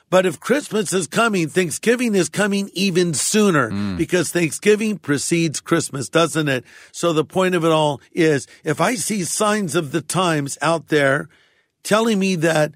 But 0.09 0.25
if 0.25 0.39
Christmas 0.39 0.93
is 0.93 1.07
coming, 1.07 1.49
Thanksgiving 1.49 2.15
is 2.15 2.29
coming 2.29 2.69
even 2.73 3.13
sooner 3.13 3.71
mm. 3.71 3.97
because 3.97 4.31
Thanksgiving 4.31 4.97
precedes 4.97 5.59
Christmas, 5.59 6.09
doesn't 6.09 6.47
it? 6.47 6.63
So 6.91 7.11
the 7.11 7.25
point 7.25 7.55
of 7.55 7.65
it 7.65 7.71
all 7.71 8.01
is 8.11 8.47
if 8.63 8.79
I 8.79 8.95
see 8.95 9.23
signs 9.23 9.75
of 9.75 9.91
the 9.91 10.01
times 10.01 10.57
out 10.61 10.87
there 10.87 11.27
telling 11.83 12.19
me 12.19 12.35
that 12.35 12.73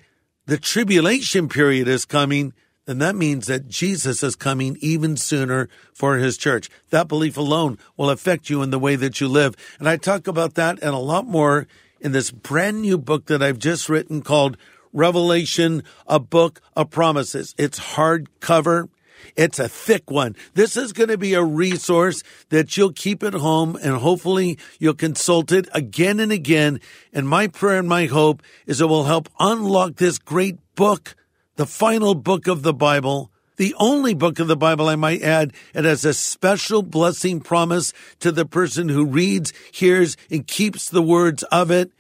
the 0.50 0.58
tribulation 0.58 1.48
period 1.48 1.88
is 1.88 2.06
coming, 2.06 2.54
then 2.86 2.98
that 2.98 3.16
means 3.16 3.46
that 3.46 3.68
Jesus 3.68 4.24
is 4.24 4.36
coming 4.36 4.78
even 4.82 5.16
sooner 5.16 5.70
for 5.94 6.18
his 6.18 6.38
church. 6.38 6.70
That 6.90 7.08
belief 7.08 7.38
alone 7.38 7.78
will 7.96 8.10
affect 8.10 8.50
you 8.50 8.64
in 8.64 8.72
the 8.72 8.80
way 8.80 8.96
that 8.96 9.22
you 9.22 9.28
live. 9.28 9.56
And 9.78 9.88
I 9.88 9.98
talk 9.98 10.28
about 10.28 10.56
that 10.56 10.80
and 10.82 10.96
a 10.96 10.98
lot 10.98 11.28
more 11.28 11.68
in 12.02 12.14
this 12.14 12.32
brand 12.32 12.82
new 12.82 12.98
book 12.98 13.28
that 13.28 13.44
I've 13.44 13.60
just 13.60 13.90
written 13.90 14.24
called 14.24 14.58
Revelation, 14.92 15.84
a 16.08 16.20
book 16.20 16.62
of 16.76 16.90
promises. 16.90 17.54
It's 17.60 17.80
hardcover. 17.80 18.90
It's 19.36 19.60
a 19.60 19.70
thick 19.70 20.10
one. 20.10 20.36
This 20.54 20.78
is 20.78 20.94
going 20.94 21.10
to 21.10 21.18
be 21.18 21.34
a 21.34 21.44
resource 21.44 22.24
that 22.50 22.76
you'll 22.76 22.94
keep 22.94 23.24
at 23.24 23.34
home 23.34 23.78
and 23.82 23.96
hopefully 23.96 24.58
you'll 24.80 24.94
consult 24.94 25.52
it 25.52 25.68
again 25.74 26.20
and 26.20 26.32
again. 26.32 26.80
And 27.14 27.28
my 27.28 27.48
prayer 27.48 27.80
and 27.80 27.90
my 27.90 28.06
hope 28.06 28.42
is 28.66 28.82
it 28.82 28.90
will 28.90 29.06
help 29.06 29.30
unlock 29.40 29.96
this 29.96 30.18
great 30.18 30.58
book, 30.76 31.16
the 31.56 31.66
final 31.66 32.16
book 32.16 32.48
of 32.48 32.64
the 32.64 32.74
Bible. 32.74 33.32
The 33.58 33.76
only 33.78 34.14
book 34.14 34.40
of 34.40 34.48
the 34.48 34.56
Bible, 34.56 34.88
I 34.88 34.96
might 34.96 35.22
add, 35.22 35.52
it 35.74 35.84
has 35.84 36.06
a 36.06 36.14
special 36.14 36.82
blessing 36.82 37.42
promise 37.42 37.92
to 38.22 38.32
the 38.32 38.46
person 38.46 38.88
who 38.88 39.06
reads, 39.06 39.52
hears, 39.74 40.16
and 40.32 40.48
keeps 40.48 40.90
the 40.90 41.02
words 41.02 41.44
of 41.44 41.70
it. 41.70 41.92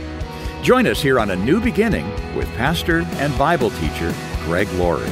Join 0.63 0.87
us 0.87 1.01
here 1.01 1.19
on 1.19 1.31
A 1.31 1.35
New 1.35 1.59
Beginning 1.59 2.09
with 2.37 2.47
pastor 2.55 3.05
and 3.15 3.37
Bible 3.37 3.71
teacher 3.71 4.13
Greg 4.45 4.69
Laurie. 4.75 5.11